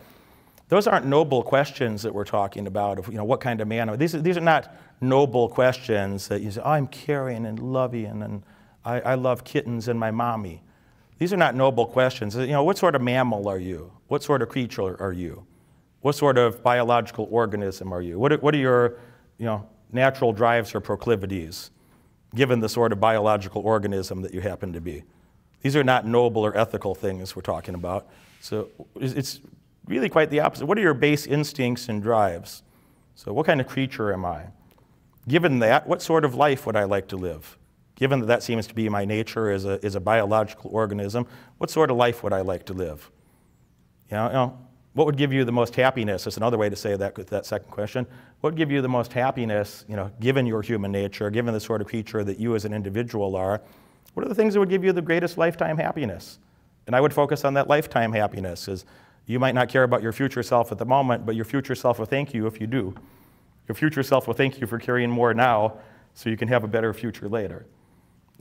Those 0.73 0.87
aren't 0.87 1.05
noble 1.05 1.43
questions 1.43 2.01
that 2.01 2.15
we're 2.15 2.25
talking 2.25 2.67
about 2.67 2.99
of 2.99 3.07
you 3.09 3.19
know, 3.19 3.25
what 3.25 3.41
kind 3.43 3.61
of 3.61 3.69
man. 3.69 3.91
Are 3.91 3.97
these, 3.99 4.13
these 4.13 4.39
are 4.39 4.41
not 4.41 4.75
noble 5.03 5.47
questions 5.47 6.29
that 6.29 6.41
you 6.41 6.51
say, 6.51 6.63
oh, 6.65 6.71
I'm 6.71 6.87
caring 6.87 7.45
and 7.45 7.59
loving 7.59 8.23
and 8.23 8.43
I, 8.83 9.01
I 9.01 9.15
love 9.17 9.45
kittens 9.45 9.89
and 9.89 10.01
my 10.01 10.11
mommy. 10.11 10.63
These 11.19 11.31
are 11.35 11.37
not 11.37 11.55
noble 11.55 11.85
questions. 11.85 12.37
You 12.37 12.47
know, 12.47 12.65
what 12.65 12.79
sort 12.79 12.95
of 12.95 13.03
mammal 13.03 13.49
are 13.49 13.59
you? 13.59 13.93
What 14.09 14.23
sort 14.23 14.41
of 14.41 14.49
creature 14.49 14.99
are 14.99 15.13
you? 15.13 15.45
What 16.01 16.15
sort 16.15 16.39
of 16.39 16.63
biological 16.63 17.29
organism 17.31 17.93
are 17.93 18.01
you? 18.01 18.19
What 18.19 18.33
are, 18.33 18.39
what 18.39 18.55
are 18.55 18.59
your 18.59 18.97
you 19.37 19.45
know, 19.45 19.69
natural 19.93 20.33
drives 20.33 20.75
or 20.75 20.81
proclivities, 20.81 21.71
given 22.35 22.61
the 22.61 22.69
sort 22.71 22.93
of 22.93 22.99
biological 22.99 23.61
organism 23.61 24.23
that 24.23 24.33
you 24.33 24.41
happen 24.41 24.73
to 24.73 24.81
be? 24.81 25.05
These 25.61 25.77
are 25.77 25.85
not 25.85 26.07
noble 26.07 26.47
or 26.47 26.57
ethical 26.57 26.95
things 26.95 27.37
we're 27.37 27.43
talking 27.43 27.75
about. 27.75 28.09
So 28.41 28.71
it's 28.97 29.39
really 29.87 30.09
quite 30.09 30.31
the 30.31 30.41
opposite. 30.41 30.67
What 30.67 30.79
are 30.79 30.83
your 30.83 30.95
base 30.95 31.27
instincts 31.27 31.89
and 31.89 32.03
drives? 32.03 32.63
So, 33.15 33.33
what 33.33 33.47
kind 33.47 33.61
of 33.61 33.67
creature 33.67 34.13
am 34.13 34.25
I? 34.25 34.47
Given 35.29 35.61
that, 35.61 35.87
what 35.87 36.03
sort 36.03 36.25
of 36.25 36.35
life 36.35 36.67
would 36.67 36.77
I 36.77 36.85
like 36.85 37.09
to 37.09 37.17
live? 37.17 37.59
Given 37.95 38.21
that 38.21 38.27
that 38.27 38.43
seems 38.43 38.67
to 38.67 38.75
be 38.75 38.89
my 38.89 39.05
nature 39.05 39.51
as 39.51 39.65
a, 39.65 39.79
as 39.83 39.95
a 39.95 40.01
biological 40.01 40.71
organism, 40.73 41.27
what 41.59 41.71
sort 41.71 41.91
of 41.91 41.97
life 41.97 42.23
would 42.23 42.33
I 42.33 42.41
like 42.41 42.67
to 42.67 42.73
live? 42.73 43.11
You 44.11 44.17
know, 44.17 44.27
you 44.27 44.33
know, 44.33 44.59
what 44.95 45.07
would 45.07 45.17
give 45.17 45.33
you 45.33 45.45
the 45.45 45.53
most 45.53 45.75
happiness? 45.75 46.25
That's 46.25 46.37
another 46.37 46.59
way 46.59 46.69
to 46.69 46.77
say 46.77 46.97
that, 46.97 47.15
that 47.29 47.47
second 47.47 47.71
question. 47.71 48.07
What 48.41 48.53
would 48.53 48.59
give 48.59 48.71
you 48.71 48.83
the 48.83 48.89
most 48.89 49.13
happiness, 49.13 49.85
you 49.89 49.97
know, 49.97 50.11
given 50.21 50.47
your 50.47 50.63
human 50.63 50.91
nature, 50.91 51.31
given 51.31 51.55
the 51.55 51.61
sort 51.61 51.81
of 51.81 51.87
creature 51.87 52.25
that 52.25 52.39
you 52.39 52.55
as 52.55 52.65
an 52.65 52.75
individual 52.75 53.37
are? 53.37 53.63
What 54.15 54.27
are 54.27 54.29
the 54.29 54.35
things 54.35 54.55
that 54.55 54.61
would 54.61 54.69
give 54.69 54.85
you 54.85 54.93
the 54.93 55.03
greatest 55.03 55.39
lifetime 55.39 55.79
happiness? 55.79 56.39
And 56.87 56.97
I 56.97 57.01
would 57.01 57.15
focus 57.15 57.45
on 57.45 57.55
that 57.55 57.69
lifetime 57.69 58.13
happiness. 58.13 58.69
Is 58.69 58.85
you 59.27 59.39
might 59.39 59.55
not 59.55 59.69
care 59.69 59.85
about 59.85 60.03
your 60.03 60.13
future 60.13 60.43
self 60.43 60.73
at 60.73 60.79
the 60.79 60.85
moment, 60.85 61.25
but 61.25 61.37
your 61.37 61.45
future 61.45 61.75
self 61.75 61.99
will 61.99 62.07
thank 62.07 62.35
you 62.35 62.47
if 62.47 62.61
you 62.61 62.67
do. 62.67 62.95
Your 63.69 63.75
future 63.75 64.03
self 64.03 64.27
will 64.27 64.35
thank 64.35 64.61
you 64.61 64.67
for 64.67 64.79
carrying 64.79 65.11
more 65.11 65.33
now 65.33 65.79
so 66.15 66.29
you 66.29 66.37
can 66.37 66.49
have 66.49 66.65
a 66.65 66.69
better 66.69 66.93
future 66.93 67.29
later. 67.29 67.67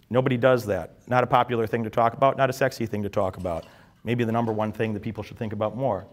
Nobody 0.09 0.35
does 0.38 0.65
that. 0.65 0.95
Not 1.07 1.23
a 1.23 1.27
popular 1.27 1.67
thing 1.67 1.83
to 1.83 1.89
talk 1.89 2.13
about, 2.13 2.35
not 2.35 2.50
a 2.50 2.53
sexy 2.53 2.85
thing 2.85 3.03
to 3.03 3.09
talk 3.09 3.38
about. 3.38 3.65
Maybe 4.03 4.23
the 4.23 4.31
number 4.31 4.51
one 4.51 4.71
thing 4.71 4.93
that 4.93 5.01
people 5.01 5.23
should 5.23 5.38
think 5.38 5.53
about 5.53 5.77
more. 5.77 6.05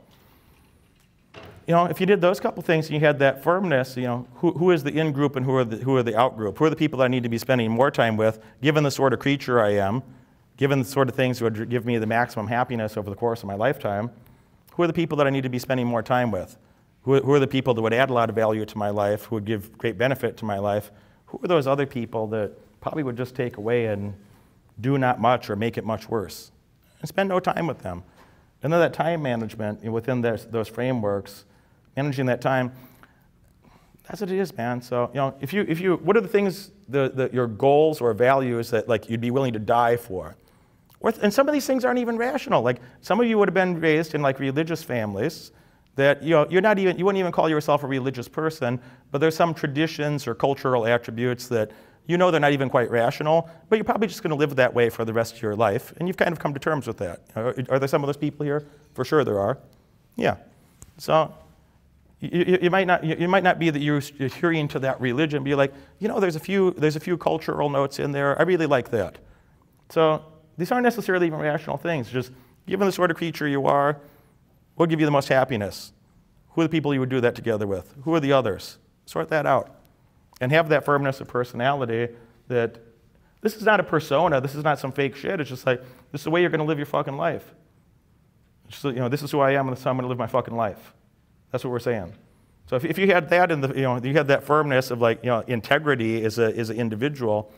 You 1.67 1.75
know, 1.75 1.87
if 1.87 2.01
you 2.01 2.07
did 2.07 2.21
those 2.21 2.41
couple 2.41 2.63
things 2.63 2.87
and 2.87 2.95
you 2.95 3.01
had 3.01 3.19
that 3.19 3.43
firmness, 3.43 3.97
you 3.97 4.05
know, 4.05 4.27
who, 4.37 4.53
who 4.53 4.71
is 4.71 4.83
the 4.85 4.91
in 4.91 5.13
group 5.13 5.37
and 5.37 5.45
who 5.45 5.55
are, 5.57 5.65
the, 5.65 5.77
who 5.77 5.97
are 5.97 6.03
the 6.03 6.17
out 6.17 6.37
group? 6.37 6.59
Who 6.59 6.65
are 6.65 6.71
the 6.71 6.77
people 6.77 7.03
I 7.03 7.09
need 7.09 7.25
to 7.25 7.29
be 7.29 7.39
spending 7.39 7.71
more 7.71 7.91
time 7.91 8.17
with, 8.17 8.39
given 8.63 8.85
the 8.85 8.91
sort 8.91 9.13
of 9.13 9.19
creature 9.19 9.61
I 9.61 9.71
am, 9.71 10.03
given 10.57 10.79
the 10.79 10.85
sort 10.85 11.09
of 11.09 11.15
things 11.15 11.39
that 11.39 11.45
would 11.45 11.69
give 11.69 11.85
me 11.85 11.99
the 11.99 12.07
maximum 12.07 12.47
happiness 12.47 12.97
over 12.97 13.11
the 13.11 13.17
course 13.17 13.41
of 13.41 13.47
my 13.47 13.55
lifetime? 13.55 14.11
Who 14.79 14.85
are 14.85 14.87
the 14.87 14.93
people 14.93 15.19
that 15.19 15.27
I 15.27 15.31
need 15.31 15.43
to 15.43 15.49
be 15.49 15.59
spending 15.59 15.89
more 15.89 16.05
time 16.05 16.31
with? 16.31 16.57
Who, 17.03 17.21
who 17.21 17.33
are 17.33 17.41
the 17.41 17.49
people 17.49 17.75
that 17.75 17.83
would 17.83 17.93
add 17.93 18.11
a 18.11 18.13
lot 18.13 18.29
of 18.29 18.37
value 18.37 18.65
to 18.65 18.79
my 18.79 18.91
life, 18.91 19.25
who 19.25 19.35
would 19.35 19.45
give 19.45 19.77
great 19.77 19.99
benefit 19.99 20.37
to 20.37 20.45
my 20.45 20.61
life? 20.61 20.93
Who 21.27 21.41
are 21.43 21.49
those 21.49 21.67
other 21.67 21.85
people 21.85 22.29
that 22.29 22.53
probably 22.81 23.03
would 23.03 23.17
just 23.17 23.35
take 23.35 23.57
away 23.57 23.87
and 23.87 24.15
do 24.81 24.97
not 24.97 25.21
much 25.21 25.51
or 25.51 25.57
make 25.57 25.79
it 25.79 25.85
much 25.85 26.09
worse? 26.09 26.53
And 27.01 27.09
spend 27.09 27.29
no 27.29 27.41
time 27.41 27.67
with 27.67 27.81
them. 27.81 28.05
And 28.63 28.73
then 28.73 28.79
that 28.79 28.93
time 28.93 29.21
management 29.21 29.83
within 29.83 30.21
those, 30.21 30.47
those 30.47 30.69
frameworks, 30.69 31.45
managing 31.97 32.27
that 32.27 32.41
time, 32.41 32.71
that's 34.07 34.21
what 34.21 34.31
it 34.31 34.39
is, 34.39 34.57
man. 34.57 34.81
So, 34.81 35.11
you 35.13 35.17
know, 35.17 35.35
if 35.41 35.53
you, 35.53 35.67
if 35.69 35.81
you, 35.81 35.97
what 35.97 36.17
are 36.17 36.21
the 36.21 36.29
things, 36.29 36.71
the, 36.89 37.11
the, 37.13 37.31
your 37.33 37.49
goals 37.49 38.01
or 38.01 38.15
values 38.15 38.71
that 38.71 38.89
like 38.89 39.11
you'd 39.11 39.21
be 39.21 39.33
willing 39.33 39.55
to 39.55 39.59
die 39.59 39.97
for? 39.97 40.37
Or, 41.01 41.13
and 41.23 41.33
some 41.33 41.49
of 41.49 41.53
these 41.53 41.67
things 41.67 41.85
aren't 41.85 41.99
even 41.99 42.17
rational. 42.17 42.63
Like 42.63 42.81
some 43.01 43.21
of 43.21 43.27
you 43.27 43.39
would 43.39 43.49
have 43.49 43.55
been 43.55 43.81
raised 43.81 44.15
in 44.15 44.23
like 44.23 44.39
religious 44.41 44.83
families 44.83 45.53
that 45.95 46.23
you 46.23 46.31
know, 46.31 46.47
you're 46.49 46.63
not 46.63 46.79
even, 46.79 46.97
you 46.97 47.05
wouldn't 47.05 47.19
even 47.19 47.33
call 47.33 47.49
yourself 47.49 47.83
a 47.83 47.87
religious 47.87 48.29
person, 48.29 48.81
but 49.11 49.19
there's 49.19 49.35
some 49.35 49.53
traditions 49.53 50.27
or 50.27 50.35
cultural 50.35 50.87
attributes 50.87 51.49
that 51.49 51.73
you 52.07 52.17
know 52.17 52.31
they're 52.31 52.41
not 52.41 52.53
even 52.53 52.71
quite 52.71 52.91
rational, 52.91 53.51
but 53.69 53.77
you're 53.77 53.85
probably 53.85 54.07
just 54.07 54.23
going 54.23 54.31
to 54.31 54.37
live 54.37 54.57
that 54.57 54.73
way 54.73 54.89
for 54.91 55.05
the 55.05 55.13
rest 55.13 55.37
of 55.37 55.43
your 55.43 55.57
life, 55.57 55.93
and 55.99 56.09
you've 56.09 56.17
kind 56.17 56.33
of 56.33 56.39
come 56.39 56.55
to 56.55 56.61
terms 56.61 56.87
with 56.87 56.97
that. 56.99 57.21
Are, 57.37 57.55
are 57.69 57.79
there 57.79 57.89
some 57.89 58.03
of 58.03 58.09
those 58.09 58.17
people 58.17 58.47
here? 58.47 58.67
For 58.95 59.05
sure 59.05 59.25
there 59.25 59.39
are. 59.39 59.59
Yeah. 60.17 60.37
So 60.97 61.35
you, 62.21 62.59
you, 62.63 62.71
might 62.71 62.87
not, 62.87 63.05
you, 63.05 63.29
might 63.29 63.45
not 63.45 63.59
be 63.59 63.71
that 63.71 63.81
you're 63.81 64.03
adhering 64.21 64.69
to 64.69 64.79
that 64.81 65.01
religion, 65.01 65.43
but 65.43 65.49
you're 65.49 65.59
like, 65.59 65.75
you 65.99 66.09
know, 66.09 66.19
there's 66.19 66.37
a 66.37 66.41
few, 66.41 66.73
there's 66.73 66.97
a 66.97 67.01
few 67.01 67.17
cultural 67.17 67.69
notes 67.71 67.99
in 67.99 68.11
there. 68.13 68.39
I 68.39 68.43
really 68.43 68.67
like 68.67 68.91
that. 68.91 69.19
So 69.91 70.25
these 70.59 70.71
aren't 70.71 70.85
necessarily 70.85 71.27
even 71.27 71.39
rational 71.39 71.79
things. 71.79 72.11
Just 72.11 72.33
given 72.67 72.87
the 72.87 72.93
sort 72.93 73.11
of 73.11 73.17
creature 73.17 73.49
you 73.49 73.67
are, 73.67 73.95
what 74.75 74.85
would 74.85 74.91
give 74.91 75.01
you 75.01 75.07
the 75.07 75.13
most 75.13 75.29
happiness? 75.29 75.93
Who 76.51 76.61
are 76.61 76.65
the 76.65 76.71
people 76.71 76.93
you 76.93 77.01
would 77.01 77.09
do 77.09 77.21
that 77.21 77.35
together 77.35 77.67
with? 77.67 77.95
Who 78.03 78.15
are 78.15 78.21
the 78.21 78.33
others? 78.33 78.79
Sort 79.07 79.29
that 79.31 79.47
out. 79.47 79.77
And 80.41 80.53
have 80.53 80.69
that 80.69 80.85
firmness 80.85 81.21
of 81.21 81.29
personality 81.29 82.09
that 82.49 82.79
this 83.41 83.57
is 83.57 83.63
not 83.63 83.79
a 83.81 83.85
persona, 83.85 84.41
this 84.41 84.55
is 84.55 84.65
not 84.65 84.79
some 84.79 84.93
fake 84.93 85.15
shit. 85.15 85.41
It's 85.41 85.49
just 85.49 85.65
like, 85.65 85.81
this 86.13 86.21
is 86.21 86.25
the 86.25 86.31
way 86.31 86.41
you're 86.41 86.51
going 86.51 86.61
to 86.61 86.67
live 86.67 86.79
your 86.79 86.87
fucking 86.87 87.17
life. 87.17 87.55
Just, 88.69 88.85
you 88.85 88.93
know, 88.95 89.09
this 89.09 89.23
is 89.23 89.31
who 89.31 89.41
I 89.41 89.53
am, 89.53 89.69
and 89.69 89.73
this 89.73 89.81
is 89.81 89.85
how 89.85 89.91
I'm 89.91 89.97
going 89.97 90.05
to 90.05 90.09
live 90.09 90.19
my 90.19 90.27
fucking 90.27 90.55
life. 90.55 90.93
That's 91.53 91.65
what 91.65 91.71
we're 91.71 91.79
saying. 91.79 92.13
So 92.69 92.77
if, 92.77 92.85
if 92.85 92.99
you 92.99 93.07
had 93.07 93.31
that 93.31 93.51
in 93.51 93.61
the, 93.61 93.69
you 93.69 93.83
know, 93.83 93.99
you 93.99 94.13
had 94.13 94.29
that 94.29 94.45
firmness 94.45 94.91
of 94.91 95.01
like, 95.01 95.23
you 95.23 95.31
know, 95.31 95.41
integrity 95.47 96.23
as, 96.25 96.39
a, 96.39 96.55
as 96.57 96.69
an 96.69 96.77
individual, 96.77 97.51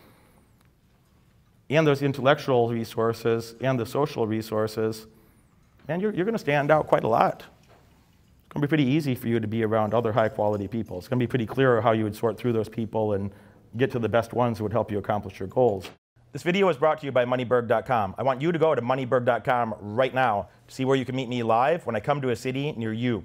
and 1.70 1.86
those 1.86 2.02
intellectual 2.02 2.68
resources 2.68 3.54
and 3.60 3.78
the 3.78 3.86
social 3.86 4.26
resources, 4.26 5.06
and 5.88 6.02
you're, 6.02 6.12
you're 6.12 6.24
going 6.24 6.34
to 6.34 6.38
stand 6.38 6.70
out 6.70 6.88
quite 6.88 7.04
a 7.04 7.08
lot. 7.08 7.44
It's 7.44 8.54
going 8.54 8.60
to 8.62 8.66
be 8.66 8.68
pretty 8.68 8.84
easy 8.84 9.14
for 9.14 9.28
you 9.28 9.38
to 9.38 9.46
be 9.46 9.62
around 9.62 9.94
other 9.94 10.12
high 10.12 10.28
quality 10.28 10.66
people. 10.66 10.98
It's 10.98 11.06
going 11.06 11.20
to 11.20 11.24
be 11.24 11.30
pretty 11.30 11.46
clear 11.46 11.80
how 11.80 11.92
you 11.92 12.04
would 12.04 12.16
sort 12.16 12.36
through 12.36 12.52
those 12.52 12.68
people 12.68 13.12
and 13.12 13.30
get 13.76 13.92
to 13.92 14.00
the 14.00 14.08
best 14.08 14.32
ones 14.32 14.58
who 14.58 14.64
would 14.64 14.72
help 14.72 14.90
you 14.90 14.98
accomplish 14.98 15.38
your 15.38 15.48
goals. 15.48 15.88
This 16.32 16.42
video 16.42 16.68
is 16.68 16.76
brought 16.76 16.98
to 17.00 17.06
you 17.06 17.12
by 17.12 17.24
Moneyberg.com. 17.24 18.16
I 18.18 18.22
want 18.24 18.40
you 18.40 18.50
to 18.50 18.58
go 18.58 18.74
to 18.74 18.82
Moneyberg.com 18.82 19.74
right 19.80 20.12
now 20.12 20.48
to 20.66 20.74
see 20.74 20.84
where 20.84 20.96
you 20.96 21.04
can 21.04 21.14
meet 21.14 21.28
me 21.28 21.42
live 21.44 21.86
when 21.86 21.94
I 21.94 22.00
come 22.00 22.20
to 22.20 22.30
a 22.30 22.36
city 22.36 22.72
near 22.72 22.92
you. 22.92 23.24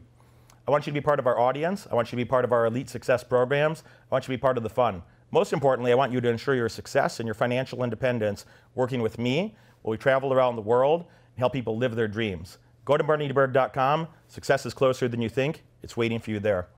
I 0.68 0.72
want 0.72 0.88
you 0.88 0.92
to 0.92 1.00
be 1.00 1.04
part 1.04 1.20
of 1.20 1.28
our 1.28 1.40
audience. 1.40 1.88
I 1.92 1.96
want 1.96 2.08
you 2.08 2.12
to 2.12 2.24
be 2.24 2.26
part 2.26 2.46
of 2.46 2.52
our 2.52 2.66
elite 2.66 2.90
success 2.90 3.24
programs. 3.24 3.84
I 4.12 4.16
want 4.16 4.24
you 4.24 4.34
to 4.34 4.38
be 4.38 4.42
part 4.42 4.58
of 4.58 4.64
the 4.64 4.70
fun. 4.70 5.04
Most 5.36 5.52
importantly, 5.52 5.92
I 5.92 5.96
want 5.96 6.14
you 6.14 6.22
to 6.22 6.30
ensure 6.30 6.56
your 6.56 6.70
success 6.70 7.20
and 7.20 7.28
your 7.28 7.34
financial 7.34 7.84
independence 7.84 8.46
working 8.74 9.02
with 9.02 9.20
me 9.20 9.54
while 9.82 9.92
we 9.92 9.98
travel 9.98 10.32
around 10.32 10.56
the 10.56 10.62
world 10.62 11.02
and 11.02 11.40
help 11.40 11.52
people 11.52 11.76
live 11.76 11.94
their 11.94 12.08
dreams. 12.08 12.58
Go 12.86 12.96
to 12.96 13.04
Moneyberg.com. 13.04 14.08
Success 14.30 14.66
is 14.66 14.74
closer 14.74 15.10
than 15.10 15.22
you 15.22 15.28
think. 15.28 15.66
It's 15.84 15.98
waiting 15.98 16.20
for 16.20 16.32
you 16.32 16.40
there. 16.40 16.70